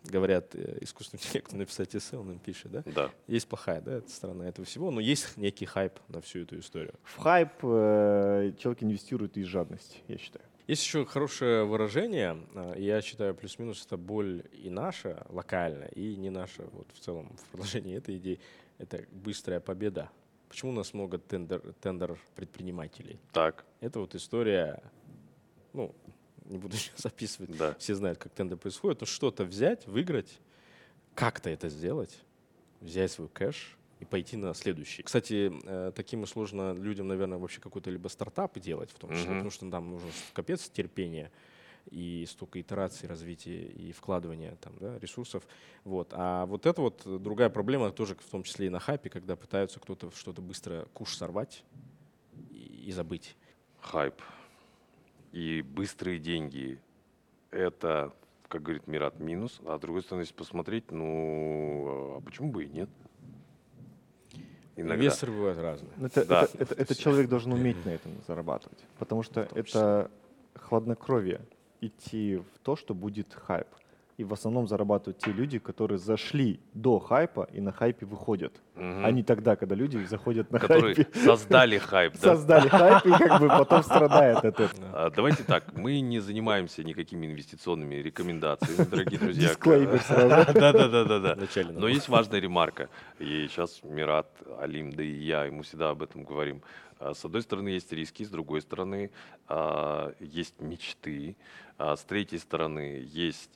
говорят 0.05 0.55
э, 0.55 0.79
искусственному 0.81 1.25
интеллекту 1.25 1.57
написать 1.57 1.95
эссе, 1.95 2.17
он 2.17 2.33
им 2.33 2.39
пишет, 2.41 2.73
да. 2.73 2.83
Да. 2.85 3.11
Есть 3.29 3.47
плохая 3.47 3.81
да, 3.81 3.99
эта 3.99 4.11
сторона 4.11 4.49
этого 4.49 4.67
всего, 4.67 4.91
но 4.91 5.01
есть 5.01 5.37
некий 5.37 5.65
хайп 5.65 5.95
на 6.09 6.21
всю 6.21 6.41
эту 6.41 6.59
историю. 6.59 6.95
В 7.05 7.19
хайп 7.19 7.51
э, 7.63 8.53
человек 8.59 8.83
инвестирует 8.83 9.37
из 9.37 9.47
жадности, 9.47 9.99
я 10.09 10.19
считаю. 10.19 10.45
Есть 10.69 10.85
еще 10.85 11.05
хорошее 11.05 11.65
выражение, 11.65 12.39
и 12.77 12.85
я 12.85 13.03
считаю, 13.03 13.35
плюс-минус 13.35 13.85
это 13.85 13.97
боль 13.97 14.45
и 14.53 14.71
наша, 14.71 15.27
локальная, 15.29 15.89
и 15.89 16.15
не 16.17 16.31
наша, 16.31 16.63
вот 16.73 16.87
в 16.95 17.01
целом 17.01 17.37
в 17.37 17.45
продолжении 17.51 17.97
этой 17.97 18.17
идеи, 18.19 18.41
это 18.79 19.05
быстрая 19.11 19.59
победа. 19.59 20.09
Почему 20.49 20.71
у 20.71 20.75
нас 20.75 20.95
много 20.95 21.19
тендер, 21.19 21.61
тендер 21.81 22.19
предпринимателей? 22.37 23.19
Так, 23.33 23.65
Это 23.81 23.99
вот 24.01 24.15
история, 24.15 24.83
ну, 25.73 25.95
не 26.45 26.59
буду 26.59 26.77
сейчас 26.77 27.07
описывать, 27.07 27.57
да. 27.57 27.75
все 27.79 27.95
знают, 27.97 28.19
как 28.19 28.33
тендер 28.33 28.57
происходит, 28.57 29.01
но 29.01 29.07
что-то 29.07 29.45
взять, 29.45 29.87
выиграть, 29.87 30.39
как-то 31.15 31.51
это 31.51 31.69
сделать, 31.71 32.17
взять 32.81 33.11
свой 33.11 33.29
кэш 33.29 33.77
и 34.03 34.05
пойти 34.05 34.37
на 34.37 34.53
следующий. 34.53 35.03
Кстати, 35.03 35.53
э, 35.65 35.93
таким 35.95 36.25
и 36.25 36.27
сложно 36.27 36.75
людям, 36.75 37.07
наверное, 37.07 37.39
вообще 37.39 37.61
какой-то 37.61 37.89
либо 37.91 38.09
стартап 38.09 38.59
делать, 38.59 38.91
в 38.91 38.99
том 38.99 39.11
числе, 39.11 39.31
Мгм. 39.31 39.35
потому 39.37 39.51
что 39.51 39.71
там 39.71 39.91
нужно 39.91 40.09
капец 40.33 40.69
терпения 40.69 41.31
и 41.91 42.27
столько 42.29 42.61
итераций 42.61 43.09
развития 43.09 43.63
и 43.65 43.93
вкладывания 43.93 44.57
там, 44.61 44.73
да, 44.81 44.99
ресурсов. 44.99 45.47
Вот. 45.85 46.09
А 46.13 46.47
вот 46.47 46.67
это 46.67 46.81
вот 46.81 47.03
другая 47.23 47.49
проблема 47.49 47.93
тоже 47.93 48.17
в 48.17 48.31
том 48.31 48.43
числе 48.43 48.67
и 48.67 48.71
на 48.71 48.81
хайпе, 48.81 49.09
когда 49.09 49.37
пытаются 49.37 49.79
кто-то 49.79 50.11
что-то 50.11 50.43
быстро 50.43 50.87
куш 50.93 51.17
сорвать 51.17 51.65
и, 52.51 52.85
и 52.87 52.93
забыть. 52.93 53.37
Хайп 53.81 54.21
и 55.33 55.63
быстрые 55.63 56.19
деньги– 56.19 56.79
это, 57.51 58.13
как 58.49 58.63
говорит 58.63 58.87
Мират, 58.87 59.19
минус. 59.19 59.61
А 59.65 59.79
с 59.79 59.81
другой 59.81 60.03
стороны, 60.03 60.23
если 60.23 60.35
посмотреть, 60.35 60.91
ну, 60.91 62.17
а 62.17 62.21
почему 62.21 62.51
бы 62.51 62.65
и 62.65 62.69
нет? 62.69 62.91
Иногда. 64.77 64.95
Инвесторы 64.97 65.33
бывают 65.33 65.59
разные. 65.59 65.91
Ну, 65.97 66.07
Это, 66.07 66.25
Да. 66.25 66.43
это- 66.45 66.59
это- 66.63 66.75
это 66.75 66.95
человек 66.95 67.29
должен 67.29 67.53
уметь 67.53 67.85
на 67.85 67.91
этом 67.91 68.13
зарабатывать, 68.27 68.79
потому 68.99 69.23
что 69.23 69.49
это 69.55 70.11
хладнокровие 70.55 71.41
идти 71.81 72.37
в 72.37 72.59
то, 72.63 72.77
что 72.77 72.95
будет 72.95 73.35
хайп. 73.35 73.67
И 74.19 74.25
в 74.25 74.33
основном 74.35 74.69
зарабатывают 74.69 75.19
те 75.19 75.33
люди, 75.33 75.59
которые 75.59 75.99
зашли 75.99 76.61
до 76.75 76.99
хайпа 76.99 77.49
и 77.51 77.61
на 77.63 77.73
хайпе 77.73 78.05
выходят, 78.05 78.53
Мгм. 78.75 79.05
а 79.07 79.11
не 79.11 79.23
тогда, 79.23 79.57
когда 79.57 79.75
люди 79.75 80.05
заходят 80.05 80.51
на 80.53 80.59
Которые 80.59 80.95
хайпе, 80.95 81.19
создали 81.19 81.79
хайп, 81.79 82.13
да? 82.15 82.19
создали 82.35 82.69
хайп 82.69 83.07
и 83.07 83.11
как 83.11 83.41
бы 83.41 83.49
потом 83.49 83.83
страдают 83.83 84.45
от 84.45 84.61
этого. 84.61 84.71
А, 84.93 85.11
Давайте 85.11 85.45
так, 85.45 85.75
мы 85.75 86.01
не 86.01 86.21
занимаемся 86.21 86.85
никакими 86.85 87.27
инвестиционными 87.27 87.95
рекомендациями, 87.97 88.85
дорогие 88.91 89.19
друзья. 89.19 89.49
Дисклеймер 89.49 90.01
сразу. 90.07 90.53
Да, 90.53 90.73
да, 90.73 90.89
да, 90.89 91.05
да, 91.05 91.19
да. 91.19 91.35
Вначале 91.35 91.73
Но 91.73 91.89
есть 91.89 92.09
важная 92.11 92.39
ремарка. 92.41 92.91
И 93.19 93.47
сейчас 93.49 93.81
Мират, 93.83 94.29
Алим, 94.61 94.93
да 94.93 95.03
и 95.03 95.11
я, 95.11 95.47
и 95.47 95.51
мы 95.51 95.63
всегда 95.63 95.89
об 95.91 96.03
этом 96.03 96.25
говорим. 96.25 96.61
А, 97.01 97.15
С 97.15 97.25
одной 97.25 97.41
стороны, 97.43 97.69
есть 97.71 97.91
риски, 97.93 98.25
с 98.25 98.29
другой 98.29 98.61
стороны, 98.61 99.11
а, 99.49 100.13
есть 100.21 100.61
мечты, 100.61 101.35
а 101.79 101.97
с 101.97 102.05
третьей 102.05 102.39
стороны, 102.39 103.03
есть 103.07 103.51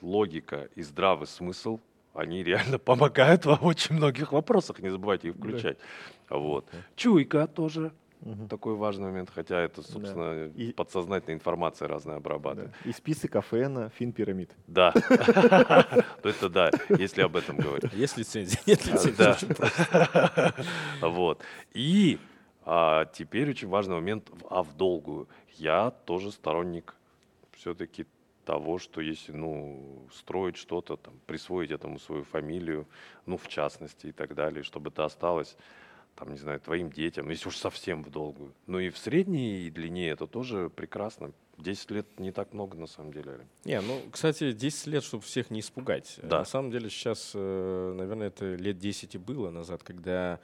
логика 0.00 0.68
и 0.74 0.82
здравый 0.82 1.26
смысл. 1.26 1.80
Они 2.14 2.42
реально 2.42 2.78
помогают 2.80 3.44
во 3.44 3.54
очень 3.54 3.94
многих 3.96 4.32
вопросах, 4.32 4.78
не 4.80 4.88
забывайте 4.90 5.28
их 5.28 5.36
Да. 5.36 5.40
включать. 5.48 5.78
Вот. 6.30 6.66
Да. 6.72 6.78
Чуйка 6.96 7.46
тоже 7.46 7.92
Мгм. 8.22 8.48
такой 8.48 8.74
важный 8.76 9.04
момент, 9.08 9.30
хотя 9.32 9.60
это, 9.60 9.82
Да. 9.82 9.88
собственно, 9.88 10.46
И- 10.56 10.72
подсознательная 10.72 11.36
информация 11.36 11.86
разная 11.86 12.16
обрабатывает. 12.16 12.72
Да. 12.82 12.90
И 12.90 12.92
список 12.94 13.32
кафена, 13.32 13.90
фин-пирамид. 13.90 14.50
Да. 14.66 14.92
То 14.92 15.94
это 16.30 16.48
да, 16.48 16.70
если 16.88 17.20
об 17.20 17.36
этом 17.36 17.58
говорить. 17.58 17.92
Есть 17.92 18.16
лицензия? 18.16 18.58
Нет 18.66 18.86
лицензии. 18.86 19.46
Да. 19.52 20.54
Вот. 21.02 21.42
И 21.74 22.18
а, 22.64 23.04
теперь 23.06 23.50
очень 23.50 23.68
важный 23.68 23.94
момент, 23.96 24.28
в- 24.30 24.46
а 24.50 24.62
в 24.62 24.74
долгую. 24.76 25.28
Я 25.56 25.90
тоже 25.90 26.32
сторонник 26.32 26.94
все-таки 27.52 28.06
того, 28.46 28.78
что 28.78 29.00
если, 29.00 29.32
ну, 29.32 30.08
строить 30.12 30.56
что-то, 30.56 30.96
там, 30.96 31.14
присвоить 31.26 31.70
этому 31.70 31.98
свою 31.98 32.24
фамилию, 32.24 32.86
ну, 33.26 33.36
в 33.36 33.48
частности 33.48 34.06
и 34.06 34.12
так 34.12 34.34
далее, 34.34 34.62
чтобы 34.62 34.88
это 34.90 35.04
осталось, 35.04 35.56
там, 36.14 36.30
не 36.30 36.38
знаю, 36.38 36.60
твоим 36.60 36.90
детям, 36.90 37.28
если 37.28 37.48
уж 37.48 37.56
совсем 37.56 38.02
в 38.02 38.10
долгую. 38.10 38.54
Ну 38.66 38.78
и 38.78 38.88
в 38.88 38.96
средней 38.96 39.70
длине 39.70 40.08
это 40.08 40.26
тоже 40.26 40.70
прекрасно. 40.70 41.32
10 41.58 41.90
лет 41.90 42.06
не 42.20 42.32
так 42.32 42.52
много, 42.52 42.76
на 42.76 42.86
самом 42.86 43.12
деле. 43.12 43.46
Не, 43.64 43.80
ну, 43.80 44.00
кстати, 44.10 44.52
10 44.52 44.86
лет, 44.86 45.04
чтобы 45.04 45.24
всех 45.24 45.50
не 45.50 45.60
испугать. 45.60 46.18
Да. 46.22 46.38
На 46.38 46.44
самом 46.44 46.70
деле 46.70 46.88
сейчас, 46.88 47.32
э, 47.34 47.94
наверное, 47.96 48.28
это 48.28 48.54
лет 48.54 48.78
10 48.78 49.14
и 49.14 49.18
было 49.18 49.50
назад, 49.50 49.82
когда, 49.82 50.38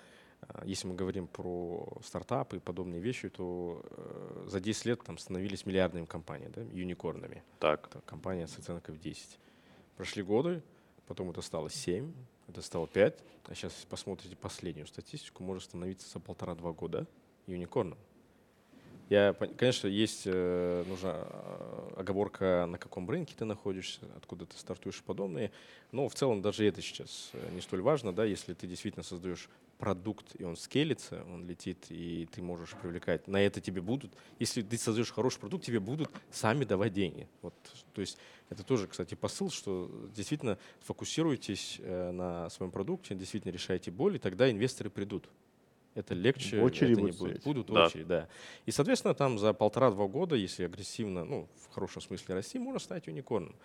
если 0.64 0.86
мы 0.86 0.94
говорим 0.94 1.26
про 1.26 1.86
стартапы 2.02 2.56
и 2.56 2.60
подобные 2.60 3.00
вещи, 3.00 3.28
то 3.28 3.82
э, 3.84 4.44
за 4.48 4.60
10 4.60 4.86
лет 4.86 5.02
там 5.04 5.18
становились 5.18 5.66
миллиардными 5.66 6.04
компаниями, 6.04 6.52
да, 6.54 6.62
юникорнами. 6.62 7.42
Так, 7.58 7.88
Это 7.88 8.00
компания 8.02 8.46
с 8.46 8.58
оценкой 8.58 8.94
в 8.94 9.00
10. 9.00 9.38
Прошли 9.96 10.22
годы, 10.22 10.62
потом 11.06 11.30
это 11.30 11.42
стало 11.42 11.70
7, 11.70 12.12
это 12.48 12.62
стало 12.62 12.86
5, 12.86 13.18
а 13.46 13.54
сейчас, 13.54 13.74
если 13.74 13.88
посмотрите 13.88 14.36
последнюю 14.36 14.86
статистику, 14.86 15.42
может 15.42 15.64
становиться 15.64 16.08
за 16.08 16.20
полтора-два 16.20 16.72
года 16.72 17.06
юникорном. 17.46 17.98
Я, 19.08 19.34
конечно, 19.34 19.88
есть 19.88 20.22
э, 20.24 20.84
нужна 20.88 21.26
э, 21.26 21.90
оговорка, 21.96 22.66
на 22.66 22.78
каком 22.78 23.08
рынке 23.10 23.34
ты 23.36 23.44
находишься, 23.44 24.00
откуда 24.16 24.46
ты 24.46 24.56
стартуешь 24.56 25.00
и 25.00 25.02
подобные. 25.02 25.52
Но 25.90 26.08
в 26.08 26.14
целом 26.14 26.40
даже 26.40 26.66
это 26.66 26.80
сейчас 26.80 27.30
не 27.52 27.60
столь 27.60 27.82
важно, 27.82 28.14
да, 28.14 28.24
если 28.24 28.54
ты 28.54 28.66
действительно 28.66 29.02
создаешь 29.02 29.50
продукт, 29.82 30.36
и 30.38 30.44
он 30.44 30.56
скелится, 30.56 31.24
он 31.24 31.44
летит, 31.44 31.86
и 31.88 32.28
ты 32.30 32.40
можешь 32.40 32.70
привлекать. 32.80 33.26
На 33.26 33.42
это 33.42 33.60
тебе 33.60 33.80
будут, 33.82 34.12
если 34.38 34.62
ты 34.62 34.78
создаешь 34.78 35.10
хороший 35.10 35.40
продукт, 35.40 35.64
тебе 35.64 35.80
будут 35.80 36.08
сами 36.30 36.64
давать 36.64 36.92
деньги. 36.92 37.26
Вот, 37.42 37.52
то 37.92 38.00
есть 38.00 38.16
это 38.48 38.62
тоже, 38.62 38.86
кстати, 38.86 39.16
посыл, 39.16 39.50
что 39.50 39.90
действительно 40.14 40.56
фокусируйтесь 40.82 41.80
э, 41.80 42.12
на 42.12 42.48
своем 42.50 42.70
продукте, 42.70 43.16
действительно 43.16 43.50
решайте 43.50 43.90
боль, 43.90 44.14
и 44.14 44.18
тогда 44.20 44.48
инвесторы 44.48 44.88
придут. 44.88 45.28
Это 45.96 46.14
легче, 46.14 46.62
очереди 46.62 46.92
это 46.92 47.00
не 47.00 47.06
будут 47.10 47.18
будет. 47.18 47.30
стоять. 47.40 47.44
Будут 47.44 47.66
Да. 47.66 47.86
очередь, 47.86 48.06
да. 48.06 48.28
И, 48.66 48.70
соответственно, 48.70 49.14
там 49.14 49.36
за 49.36 49.52
полтора-два 49.52 50.06
года, 50.06 50.36
если 50.36 50.62
агрессивно, 50.62 51.24
ну, 51.24 51.48
в 51.56 51.74
хорошем 51.74 52.02
смысле 52.02 52.36
расти, 52.36 52.60
можно 52.60 52.78
стать 52.78 53.08
юникорном. 53.08 53.56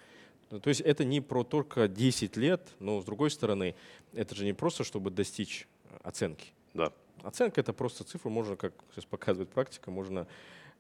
Ну, 0.50 0.60
То 0.60 0.70
есть 0.70 0.82
это 0.82 1.04
не 1.04 1.22
про 1.22 1.44
только 1.44 1.88
10 1.88 2.38
лет, 2.38 2.70
но, 2.80 3.02
с 3.02 3.06
другой 3.06 3.30
стороны, 3.30 3.76
это 4.14 4.34
же 4.34 4.46
не 4.46 4.54
просто, 4.54 4.84
чтобы 4.84 5.12
достичь 5.12 5.68
оценки. 6.04 6.52
да. 6.74 6.92
Оценка— 7.24 7.60
это 7.62 7.74
просто 7.74 8.04
цифры, 8.04 8.30
можно, 8.30 8.56
как 8.56 8.74
сейчас 8.92 9.06
показывает 9.06 9.50
практика, 9.50 9.90
можно 9.90 10.28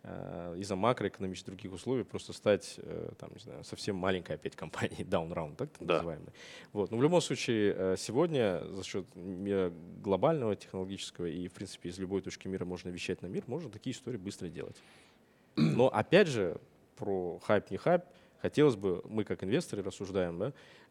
э, 0.04 0.56
из-за 0.60 0.76
макроэкономических 0.76 1.48
других 1.48 1.74
условий 1.74 2.04
просто 2.04 2.32
стать, 2.32 2.76
э, 2.78 3.10
там, 3.18 3.32
не 3.34 3.40
знаю, 3.40 3.64
совсем 3.64 3.96
маленькой 3.96 4.36
опять 4.36 4.56
компанией, 4.56 5.04
down 5.04 5.34
round, 5.34 5.56
так 5.56 5.70
Да. 5.80 5.96
называемой. 5.96 6.32
Вот. 6.74 6.92
Но 6.92 6.98
в 6.98 7.02
любом 7.02 7.22
случае, 7.22 7.74
э, 7.76 7.96
сегодня 7.98 8.64
за 8.70 8.84
счет 8.84 9.06
мира 9.16 9.74
глобального, 10.04 10.56
технологического 10.56 11.26
и, 11.26 11.48
в 11.48 11.54
принципе, 11.54 11.90
из 11.90 11.98
любой 11.98 12.22
точки 12.22 12.48
мира 12.48 12.66
можно 12.66 12.90
вещать 12.90 13.24
на 13.24 13.28
мир, 13.28 13.44
можно 13.48 13.72
такие 13.72 13.96
истории 13.96 14.18
быстро 14.18 14.48
делать. 14.48 14.78
Но 15.56 15.88
опять 15.88 16.28
же, 16.28 16.62
про 16.96 17.40
хайп, 17.40 17.72
не 17.72 17.78
хайп, 17.78 18.04
хотелось 18.42 18.76
бы, 18.76 19.02
мы 19.10 19.24
как 19.24 19.44
инвесторы 19.44 19.82
рассуждаем, 19.82 20.38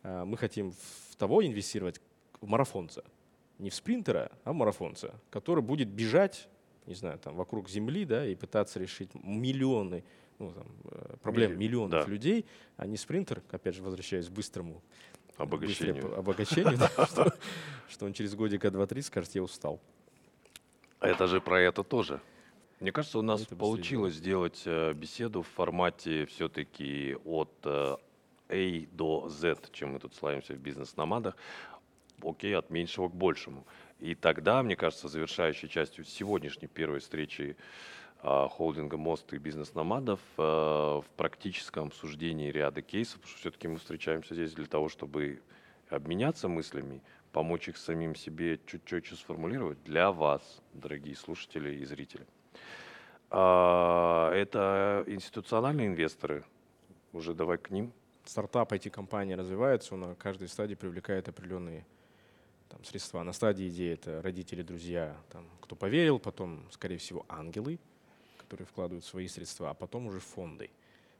да, 0.02 0.24
мы 0.24 0.36
хотим 0.36 0.72
в 0.72 1.16
того 1.16 1.46
инвестировать, 1.46 2.00
в 2.40 2.48
марафонца. 2.48 3.04
Не 3.58 3.70
в 3.70 3.74
спринтера, 3.74 4.30
а 4.44 4.52
в 4.52 4.54
марафонца, 4.54 5.14
который 5.30 5.62
будет 5.62 5.88
бежать, 5.88 6.48
не 6.86 6.94
знаю, 6.94 7.18
там, 7.18 7.36
вокруг 7.36 7.68
Земли, 7.68 8.04
да, 8.04 8.26
и 8.26 8.34
пытаться 8.34 8.78
решить 8.78 9.10
миллионы 9.14 10.04
ну, 10.38 10.52
там, 10.52 10.66
э, 10.84 11.16
проблем 11.22 11.52
Милли- 11.52 11.56
миллионов 11.56 12.04
да. 12.04 12.10
людей, 12.10 12.44
а 12.76 12.86
не 12.86 12.96
спринтер, 12.96 13.42
опять 13.50 13.74
же, 13.74 13.82
возвращаясь 13.82 14.28
к 14.28 14.32
быстрому 14.32 14.82
Обогащению. 15.36 15.94
быстрее 15.94 16.22
что, 17.88 18.06
он 18.06 18.12
через 18.12 18.34
годика 18.34 18.70
два-три 18.70 19.02
скажет, 19.02 19.34
я 19.34 19.42
устал. 19.42 19.80
А 20.98 21.08
Это 21.08 21.26
же 21.26 21.40
про 21.40 21.60
это 21.60 21.82
тоже. 21.82 22.20
Мне 22.80 22.92
кажется, 22.92 23.18
у 23.18 23.22
нас 23.22 23.42
Это 23.42 23.56
получилось 23.56 24.14
сделать 24.14 24.62
э, 24.66 24.92
беседу 24.92 25.42
в 25.42 25.48
формате 25.48 26.26
все-таки 26.26 27.16
от 27.24 27.52
э, 27.64 27.96
A 28.48 28.86
до 28.92 29.28
Z, 29.28 29.70
чем 29.72 29.92
мы 29.92 29.98
тут 29.98 30.14
славимся 30.14 30.54
в 30.54 30.58
бизнес-номадах. 30.58 31.36
Окей, 32.22 32.56
от 32.56 32.70
меньшего 32.70 33.08
к 33.08 33.14
большему. 33.14 33.66
И 33.98 34.14
тогда, 34.14 34.62
мне 34.62 34.76
кажется, 34.76 35.08
завершающей 35.08 35.68
частью 35.68 36.04
сегодняшней 36.04 36.68
первой 36.68 37.00
встречи 37.00 37.56
а, 38.20 38.48
холдинга 38.48 38.96
Мост 38.96 39.32
и 39.32 39.38
бизнес-номадов 39.38 40.20
э, 40.38 40.42
в 40.42 41.04
практическом 41.16 41.88
обсуждении 41.88 42.50
ряда 42.50 42.82
кейсов, 42.82 43.16
потому 43.16 43.30
что 43.30 43.40
все-таки 43.40 43.68
мы 43.68 43.78
встречаемся 43.78 44.34
здесь 44.34 44.52
для 44.52 44.66
того, 44.66 44.88
чтобы 44.88 45.40
обменяться 45.90 46.48
мыслями, 46.48 47.02
помочь 47.32 47.68
их 47.68 47.76
самим 47.76 48.14
себе 48.14 48.58
чуть 48.66 48.84
четче 48.84 49.14
сформулировать 49.14 49.82
для 49.84 50.10
вас, 50.10 50.62
дорогие 50.72 51.14
слушатели 51.14 51.76
и 51.76 51.84
зрители. 51.84 52.26
А, 53.30 54.32
Это 54.32 55.04
институциональные 55.06 55.88
инвесторы. 55.88 56.44
Уже 57.12 57.34
давай 57.34 57.58
к 57.58 57.70
ним. 57.70 57.92
Стартап, 58.24 58.72
IT-компания 58.72 59.36
развивается, 59.36 59.94
он 59.94 60.00
на 60.00 60.14
каждой 60.16 60.48
стадии 60.48 60.74
привлекает 60.74 61.28
определенные 61.28 61.86
там, 62.68 62.84
средства. 62.84 63.22
На 63.22 63.32
стадии 63.32 63.68
идеи 63.68 63.92
это 63.94 64.22
родители, 64.22 64.62
друзья, 64.62 65.16
там, 65.30 65.46
кто 65.60 65.76
поверил, 65.76 66.18
потом, 66.18 66.64
скорее 66.70 66.98
всего, 66.98 67.24
ангелы, 67.28 67.78
которые 68.38 68.66
вкладывают 68.66 69.04
свои 69.04 69.28
средства, 69.28 69.70
а 69.70 69.74
потом 69.74 70.06
уже 70.06 70.20
фонды. 70.20 70.70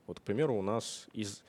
Вот, 0.06 0.20
к 0.20 0.22
примеру, 0.22 0.54
у 0.54 0.62
нас 0.62 1.08
из 1.12 1.42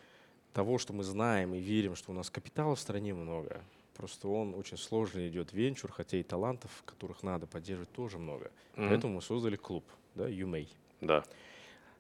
того, 0.54 0.78
что 0.80 0.94
мы 0.94 1.04
знаем 1.04 1.54
и 1.54 1.60
верим, 1.60 1.96
что 1.96 2.12
у 2.12 2.16
нас 2.16 2.30
капитала 2.30 2.76
в 2.76 2.80
стране 2.80 3.14
много, 3.14 3.62
просто 3.96 4.28
он 4.28 4.56
очень 4.56 4.78
сложно 4.78 5.28
идет 5.28 5.54
венчур, 5.54 5.92
хотя 5.92 6.18
и 6.18 6.24
талантов, 6.24 6.84
которых 6.86 7.24
надо 7.24 7.46
поддерживать, 7.46 7.92
тоже 7.92 8.18
много. 8.18 8.52
Мгм. 8.76 8.90
Поэтому 8.90 9.14
мы 9.16 9.22
создали 9.22 9.56
клуб, 9.56 9.86
да, 10.16 10.28
UMA. 10.30 10.68
Да. 11.02 11.24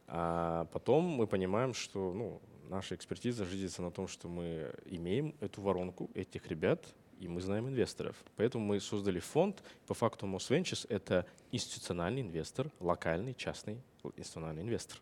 А 0.08 0.66
потом 0.72 1.04
мы 1.04 1.28
понимаем, 1.28 1.74
что 1.74 2.14
ну, 2.14 2.42
наша 2.70 2.96
экспертиза 2.96 3.46
ждется 3.46 3.82
на 3.82 3.92
том, 3.92 4.08
что 4.08 4.28
мы 4.28 4.74
имеем 4.86 5.36
эту 5.40 5.62
воронку 5.62 6.10
этих 6.14 6.48
ребят, 6.48 6.86
и 7.19 7.27
мы 7.27 7.41
знаем 7.41 7.67
инвесторов. 7.67 8.15
Поэтому 8.36 8.65
мы 8.65 8.80
создали 8.80 9.19
фонд. 9.19 9.63
По 9.88 9.93
факту 9.93 10.25
Moss 10.25 10.49
Ventures— 10.49 10.86
это 10.89 11.25
институциональный 11.51 12.21
инвестор, 12.21 12.69
локальный, 12.80 13.34
частный 13.34 13.82
институциональный 14.15 14.63
инвестор. 14.63 14.99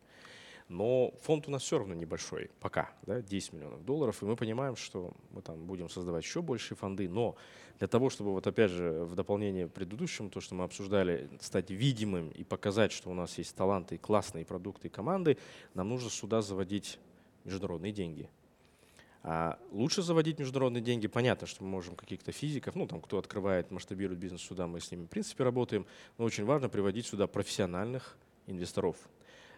Но 0.68 1.14
фонд 1.22 1.48
у 1.48 1.52
нас 1.52 1.62
все 1.62 1.78
равно 1.78 1.94
небольшой, 1.94 2.50
пока, 2.60 2.90
да, 3.04 3.22
10 3.22 3.54
миллионов 3.54 3.86
долларов, 3.86 4.22
и 4.24 4.26
мы 4.26 4.36
понимаем, 4.36 4.76
что 4.76 5.14
мы 5.30 5.44
там 5.44 5.64
будем 5.66 5.90
создавать 5.90 6.24
еще 6.24 6.42
большие 6.42 6.76
фонды, 6.76 7.08
но 7.08 7.36
для 7.78 7.88
того, 7.88 8.10
чтобы 8.10 8.32
вот 8.32 8.48
опять 8.48 8.72
же 8.72 9.04
в 9.04 9.14
дополнение 9.14 9.68
к 9.68 9.74
предыдущему, 9.74 10.32
то, 10.32 10.42
что 10.42 10.56
мы 10.56 10.64
обсуждали, 10.64 11.30
стать 11.40 11.70
видимым 11.70 12.30
и 12.30 12.44
показать, 12.44 12.92
что 12.92 13.12
у 13.12 13.14
нас 13.14 13.38
есть 13.38 13.56
таланты, 13.56 14.00
классные 14.00 14.44
продукты 14.44 14.88
и 14.88 14.90
команды, 14.90 15.38
нам 15.76 15.90
нужно 15.90 16.10
сюда 16.10 16.42
заводить 16.42 16.98
международные 17.44 17.92
деньги. 17.92 18.28
А 19.28 19.58
лучше 19.72 20.04
заводить 20.04 20.38
международные 20.38 20.84
деньги. 20.84 21.08
Понятно, 21.08 21.48
что 21.48 21.64
мы 21.64 21.70
можем 21.72 21.96
каких-то 21.96 22.32
физиков, 22.32 22.76
ну 22.76 22.86
там 22.86 23.02
кто 23.02 23.18
открывает, 23.18 23.72
масштабирует 23.72 24.20
бизнес 24.20 24.42
сюда, 24.42 24.68
мы 24.68 24.80
с 24.80 24.92
ними 24.92 25.06
в 25.06 25.10
принципе 25.10 25.44
работаем, 25.44 25.88
но 26.20 26.26
очень 26.26 26.46
важно 26.46 26.70
приводить 26.70 27.08
сюда 27.08 27.26
профессиональных 27.26 28.18
инвесторов. 28.46 28.98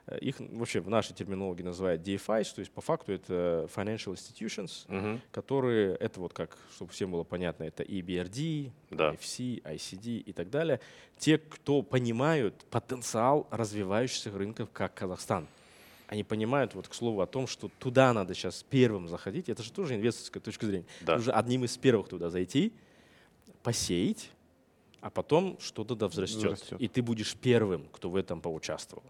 Э, 0.05 0.17
Их 0.19 0.37
вообще 0.39 0.79
в 0.79 0.89
нашей 0.89 1.13
терминологии 1.13 1.63
называют 1.63 2.01
DFIs, 2.01 2.55
то 2.55 2.59
есть 2.59 2.71
по 2.71 2.79
факту 2.79 3.11
это 3.11 3.67
Financial 3.75 4.13
Institutions, 4.13 4.85
Мгм. 4.87 5.21
которые, 5.31 5.95
это 5.97 6.21
вот 6.21 6.31
как, 6.31 6.57
чтобы 6.73 6.93
всем 6.93 7.11
было 7.11 7.25
понятно, 7.25 7.65
это 7.65 7.83
EBRD, 7.83 8.71
Да. 8.91 9.11
FC, 9.15 9.61
ICD 9.65 10.19
и 10.19 10.31
так 10.31 10.49
далее. 10.49 10.79
Те, 11.17 11.37
кто 11.37 11.81
понимают 11.81 12.55
потенциал 12.69 13.47
развивающихся 13.51 14.31
рынков, 14.31 14.69
как 14.71 14.93
Казахстан. 14.93 15.45
Они 16.07 16.23
понимают, 16.23 16.73
вот 16.73 16.87
к 16.87 16.93
слову, 16.93 17.19
о 17.21 17.27
том, 17.27 17.47
что 17.47 17.69
туда 17.79 18.13
надо 18.13 18.33
сейчас 18.33 18.63
первым 18.69 19.09
заходить. 19.09 19.49
Это 19.49 19.61
же 19.61 19.71
тоже 19.73 19.95
инвесторская 19.95 20.41
точка 20.41 20.65
зрения. 20.65 20.85
Да. 21.01 21.17
Нужно 21.17 21.33
одним 21.33 21.65
из 21.65 21.77
первых 21.77 22.07
туда 22.07 22.29
зайти, 22.29 22.71
посеять, 23.61 24.31
а 25.01 25.09
потом 25.09 25.57
что-то 25.59 25.95
да 25.95 26.07
взрастет. 26.07 26.37
Взрастет. 26.53 26.79
И 26.81 26.87
ты 26.87 27.01
будешь 27.01 27.35
первым, 27.35 27.87
кто 27.91 28.09
в 28.09 28.15
этом 28.15 28.39
поучаствовал. 28.39 29.03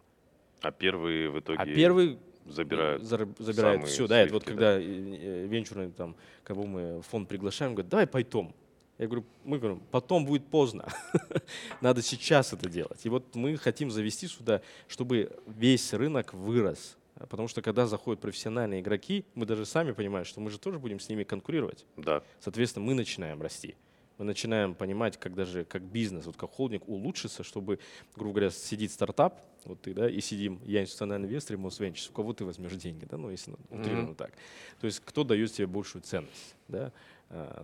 А 0.62 0.71
первые 0.71 1.29
в 1.29 1.39
итоге 1.39 1.60
А 1.60 1.65
первый 1.65 2.17
забирают. 2.47 3.03
зар- 3.03 3.53
самые 3.53 3.86
все. 3.86 4.07
Да, 4.07 4.19
это 4.19 4.33
вот 4.33 4.43
сливки, 4.43 4.55
когда 4.57 4.79
э, 4.79 4.81
э, 4.83 5.45
венчурный 5.47 5.91
там, 5.91 6.15
кого 6.43 6.65
мы 6.65 7.01
фонд 7.03 7.29
приглашаем, 7.29 7.73
говорят, 7.75 7.89
давай 7.89 8.07
потом. 8.07 8.55
Я 8.97 9.05
говорю, 9.05 9.25
мы 9.43 9.60
говорим, 9.60 9.81
потом 9.91 10.25
будет 10.25 10.47
поздно. 10.47 10.88
Надо 11.81 12.01
сейчас 12.01 12.53
это 12.53 12.67
делать. 12.67 13.05
И 13.05 13.10
вот 13.10 13.36
мы 13.36 13.55
хотим 13.57 13.91
завести 13.91 14.27
сюда, 14.27 14.62
чтобы 14.88 15.31
весь 15.45 15.93
рынок 15.93 16.33
вырос. 16.33 16.97
Потому 17.13 17.47
что 17.47 17.62
когда 17.62 17.88
заходят 17.88 18.21
профессиональные 18.21 18.81
игроки, 18.81 19.25
мы 19.36 19.45
даже 19.45 19.65
сами 19.65 19.91
понимаем, 19.91 20.25
что 20.25 20.39
мы 20.39 20.49
же 20.49 20.60
тоже 20.60 20.79
будем 20.79 20.99
с 20.99 21.10
ними 21.10 21.23
конкурировать. 21.23 21.86
Да. 21.95 22.23
Соответственно, 22.39 22.86
мы 22.86 22.93
начинаем 22.93 23.41
расти. 23.41 23.75
Мы 24.17 24.25
начинаем 24.25 24.73
понимать, 24.73 25.17
как 25.17 25.36
даже 25.36 25.63
как 25.63 25.83
бизнес, 25.83 26.25
вот 26.25 26.38
как 26.38 26.51
холдинг 26.51 26.88
улучшится, 26.89 27.43
чтобы, 27.43 27.79
грубо 28.15 28.33
говоря, 28.33 28.49
сидит 28.49 28.91
стартап, 28.91 29.41
вот 29.63 29.81
ты, 29.81 29.93
да, 29.93 30.10
и 30.10 30.19
сидим, 30.21 30.60
я 30.65 30.81
институциональный 30.81 31.27
инвестор, 31.27 31.55
и 31.55 31.60
Ventures, 31.60 32.10
у 32.10 32.13
кого 32.13 32.33
ты 32.33 32.43
возьмешь 32.43 32.73
деньги, 32.73 33.05
да, 33.05 33.17
ну, 33.17 33.29
если 33.29 33.51
ну, 33.51 33.57
утрированно 33.79 34.15
так. 34.15 34.31
То 34.79 34.88
есть 34.88 35.01
кто 35.01 35.23
дает 35.23 35.51
тебе 35.51 35.67
большую 35.67 36.01
ценность, 36.01 36.55
да, 36.67 36.91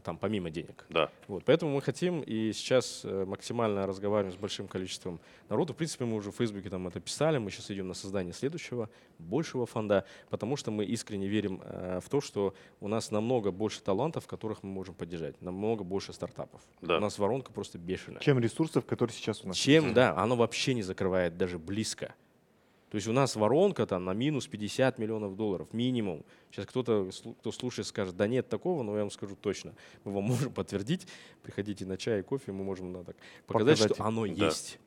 там, 0.04 0.18
помимо 0.18 0.50
денег. 0.50 0.86
Да. 0.90 1.10
Вот, 1.28 1.44
поэтому 1.46 1.74
мы 1.74 1.82
хотим 1.82 2.22
и 2.22 2.52
сейчас 2.52 3.02
э, 3.06 3.26
максимально 3.26 3.88
разговариваем 3.88 4.36
с 4.36 4.38
большим 4.38 4.68
количеством 4.68 5.22
народу. 5.48 5.74
В 5.74 5.78
принципе, 5.78 6.04
мы 6.04 6.18
уже 6.18 6.32
в 6.32 6.36
Фейсбуке 6.36 6.70
там 6.70 6.88
это 6.88 7.00
писали, 7.00 7.38
мы 7.38 7.50
сейчас 7.50 7.72
идем 7.72 7.88
на 7.88 7.94
создание 7.94 8.34
следующего, 8.34 8.90
большего 9.20 9.66
фонда, 9.66 10.06
потому 10.30 10.58
что 10.58 10.72
мы 10.72 10.84
искренне 10.84 11.28
верим 11.28 11.62
э, 11.64 12.02
в 12.04 12.10
то, 12.10 12.20
что 12.20 12.54
у 12.82 12.90
нас 12.90 13.10
намного 13.12 13.52
больше 13.52 13.82
талантов, 13.82 14.28
которых 14.28 14.64
мы 14.64 14.70
можем 14.70 14.96
поддержать, 14.96 15.42
намного 15.42 15.86
больше 15.86 16.12
стартапов. 16.12 16.62
Да. 16.82 16.98
У 16.98 17.00
нас 17.00 17.18
воронка 17.18 17.54
просто 17.54 17.78
бешеная. 17.78 18.20
Чем 18.20 18.40
ресурсов, 18.40 18.86
которые 18.86 19.16
сейчас 19.16 19.46
у 19.46 19.48
нас 19.48 19.56
Чем, 19.56 19.94
да, 19.94 20.14
оно 20.18 20.36
вообще 20.36 20.74
не 20.74 20.84
закрывает 20.84 21.38
даже 21.38 21.58
близко. 21.58 22.14
То 22.94 22.98
есть 22.98 23.08
у 23.08 23.12
нас 23.12 23.36
воронка 23.36 23.88
там 23.88 24.06
на 24.06 24.14
минус 24.14 24.46
50 24.46 25.00
миллионов 25.00 25.36
долларов 25.36 25.68
минимум. 25.74 26.24
Сейчас 26.52 26.68
кто-то, 26.68 27.10
кто 27.40 27.52
слушает, 27.52 27.88
скажет, 27.88 28.16
да 28.16 28.28
нет 28.28 28.50
такого, 28.50 28.84
но 28.84 28.94
я 28.94 29.00
вам 29.02 29.10
скажу 29.10 29.36
точно. 29.36 29.74
Мы 30.04 30.12
вам 30.14 30.24
можем 30.26 30.54
подтвердить. 30.54 31.08
Приходите 31.42 31.88
на 31.88 31.98
чай 31.98 32.20
и 32.20 32.22
кофе, 32.22 32.52
мы 32.52 32.64
можем 32.64 32.94
да, 32.94 33.04
так, 33.04 33.16
показать, 33.48 33.80
Показать. 33.80 33.96
что 33.96 34.04
оно 34.06 34.28
Да. 34.28 34.46
есть. 34.46 34.78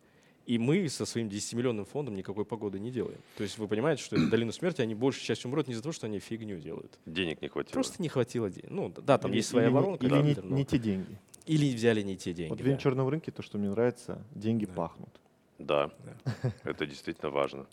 И 0.47 0.57
мы 0.57 0.88
со 0.88 1.05
своим 1.05 1.27
10-миллионным 1.27 1.85
фондом 1.85 2.14
никакой 2.14 2.45
погоды 2.45 2.79
не 2.79 2.92
делаем. 2.92 3.19
То 3.38 3.42
есть 3.42 3.59
вы 3.59 3.66
понимаете, 3.66 4.05
что 4.05 4.16
долину 4.31 4.53
смерти 4.53 4.83
они 4.83 4.95
большей 4.95 5.25
частью 5.25 5.49
умрут 5.49 5.66
не 5.66 5.75
за 5.75 5.83
то, 5.83 5.90
что 5.90 6.07
они 6.07 6.21
фигню 6.21 6.61
делают. 6.61 7.01
Денег 7.07 7.42
не 7.42 7.49
хватило. 7.49 7.73
Просто 7.73 8.01
не 8.01 8.09
хватило 8.09 8.49
денег. 8.49 8.71
Ну 8.71 8.95
да, 9.05 9.19
там 9.19 9.33
Или- 9.33 9.38
есть 9.38 9.49
своя 9.49 9.66
или 9.66 9.75
воронка. 9.75 10.07
Или 10.07 10.12
да, 10.35 10.42
не, 10.45 10.53
не 10.59 10.64
те 10.64 10.79
деньги. 10.79 11.19
или 11.47 11.75
взяли 11.75 12.03
не 12.03 12.16
те 12.16 12.33
деньги. 12.33 12.51
Вот 12.51 12.61
в 12.61 12.62
да. 12.62 12.71
венчурном 12.71 13.09
рынке 13.09 13.33
то, 13.33 13.42
что 13.42 13.59
мне 13.59 13.69
нравится, 13.69 14.25
деньги 14.33 14.66
Да. 14.66 14.75
пахнут. 14.75 15.11
Да. 15.59 15.90
Да. 16.05 16.53
Это 16.64 16.87
действительно 16.87 17.31
важно. 17.31 17.66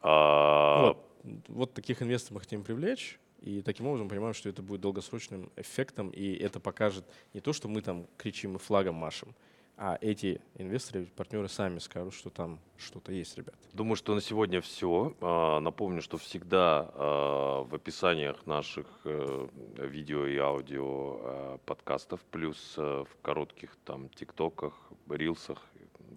А, 0.00 0.86
Вот, 0.86 1.08
вот 1.48 1.74
таких 1.74 2.02
инвесторов 2.02 2.34
мы 2.34 2.40
хотим 2.40 2.62
привлечь. 2.62 3.18
И 3.40 3.60
таким 3.60 3.86
образом 3.86 4.08
понимаем, 4.08 4.32
что 4.32 4.48
это 4.48 4.62
будет 4.62 4.80
долгосрочным 4.80 5.50
эффектом, 5.56 6.08
и 6.08 6.34
это 6.34 6.60
покажет 6.60 7.04
не 7.34 7.40
то, 7.40 7.52
что 7.52 7.68
мы 7.68 7.82
там 7.82 8.06
кричим 8.16 8.56
и 8.56 8.58
флагом 8.58 8.94
машем, 8.94 9.34
а 9.76 9.98
эти 10.00 10.40
инвесторы, 10.54 11.06
партнеры 11.16 11.48
сами 11.48 11.78
скажут, 11.78 12.14
что 12.14 12.30
там 12.30 12.58
что-то 12.78 13.12
есть, 13.12 13.36
ребят. 13.36 13.56
Думаю, 13.72 13.96
что 13.96 14.14
на 14.14 14.20
сегодня 14.20 14.60
все. 14.60 15.14
Напомню, 15.60 16.00
что 16.00 16.16
всегда 16.16 16.90
а, 16.94 17.64
в 17.64 17.74
описаниях 17.74 18.46
наших 18.46 18.86
э, 19.04 19.48
видео 19.78 20.26
и 20.26 20.38
аудио 20.38 20.84
а, 20.86 21.58
подкастов, 21.66 22.20
плюс 22.30 22.74
э, 22.78 23.04
в 23.04 23.20
коротких 23.20 23.76
там 23.84 24.08
тиктоках, 24.10 24.74
рилсах, 25.08 25.58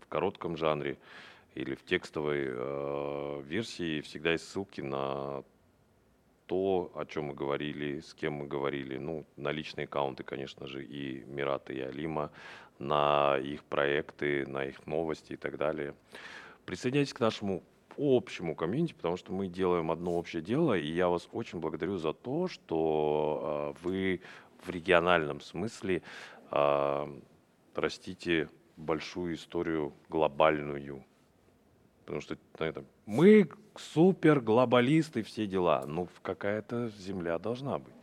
в 0.03 0.07
коротком 0.07 0.57
жанре 0.57 0.97
или 1.55 1.75
в 1.75 1.83
текстовой 1.83 2.45
э, 2.47 3.41
версии. 3.45 4.01
Всегда 4.01 4.33
есть 4.33 4.47
ссылки 4.49 4.81
на 4.81 5.43
то, 6.45 6.91
о 6.95 7.05
чем 7.05 7.25
мы 7.25 7.33
говорили, 7.33 7.99
с 7.99 8.13
кем 8.13 8.33
мы 8.33 8.47
говорили, 8.47 8.97
ну, 8.97 9.25
на 9.35 9.51
личные 9.51 9.85
аккаунты, 9.85 10.23
конечно 10.23 10.65
же, 10.67 10.83
и 10.83 11.23
Мирата, 11.25 11.73
и 11.73 11.79
Алима, 11.79 12.31
на 12.79 13.37
их 13.37 13.63
проекты, 13.63 14.45
на 14.47 14.65
их 14.65 14.85
новости 14.87 15.33
и 15.33 15.35
так 15.35 15.57
далее. 15.57 15.93
Присоединяйтесь 16.65 17.13
к 17.13 17.19
нашему 17.19 17.63
общему 17.97 18.55
комьюнити, 18.55 18.93
потому 18.93 19.17
что 19.17 19.33
мы 19.33 19.47
делаем 19.47 19.91
одно 19.91 20.17
общее 20.17 20.41
дело, 20.41 20.77
и 20.77 20.87
я 20.87 21.09
вас 21.09 21.27
очень 21.31 21.59
благодарю 21.59 21.97
за 21.97 22.13
то, 22.13 22.47
что 22.47 23.73
э, 23.75 23.83
вы 23.83 24.21
в 24.63 24.69
региональном 24.69 25.41
смысле 25.41 26.01
э, 26.51 27.19
растите 27.75 28.49
большую 28.77 29.35
историю 29.35 29.93
глобальную. 30.09 31.03
Потому 32.05 32.21
что 32.21 32.37
на 32.57 32.63
этом, 32.63 32.85
мы 33.05 33.49
супер 33.75 34.39
глобалисты, 34.39 35.23
все 35.23 35.45
дела. 35.45 35.83
Ну, 35.85 36.07
какая-то 36.21 36.89
земля 36.89 37.37
должна 37.37 37.79
быть. 37.79 37.93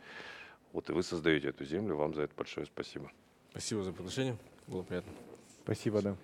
Вот 0.73 0.89
и 0.89 0.93
вы 0.93 1.03
создаете 1.03 1.49
эту 1.49 1.65
землю, 1.65 1.95
вам 1.95 2.13
за 2.13 2.23
это 2.23 2.33
большое 2.35 2.65
спасибо. 2.65 3.11
Спасибо 3.51 3.83
за 3.83 3.93
приглашение, 3.93 4.37
было 4.67 4.83
приятно. 4.83 5.11
Спасибо, 5.63 6.01
да. 6.01 6.15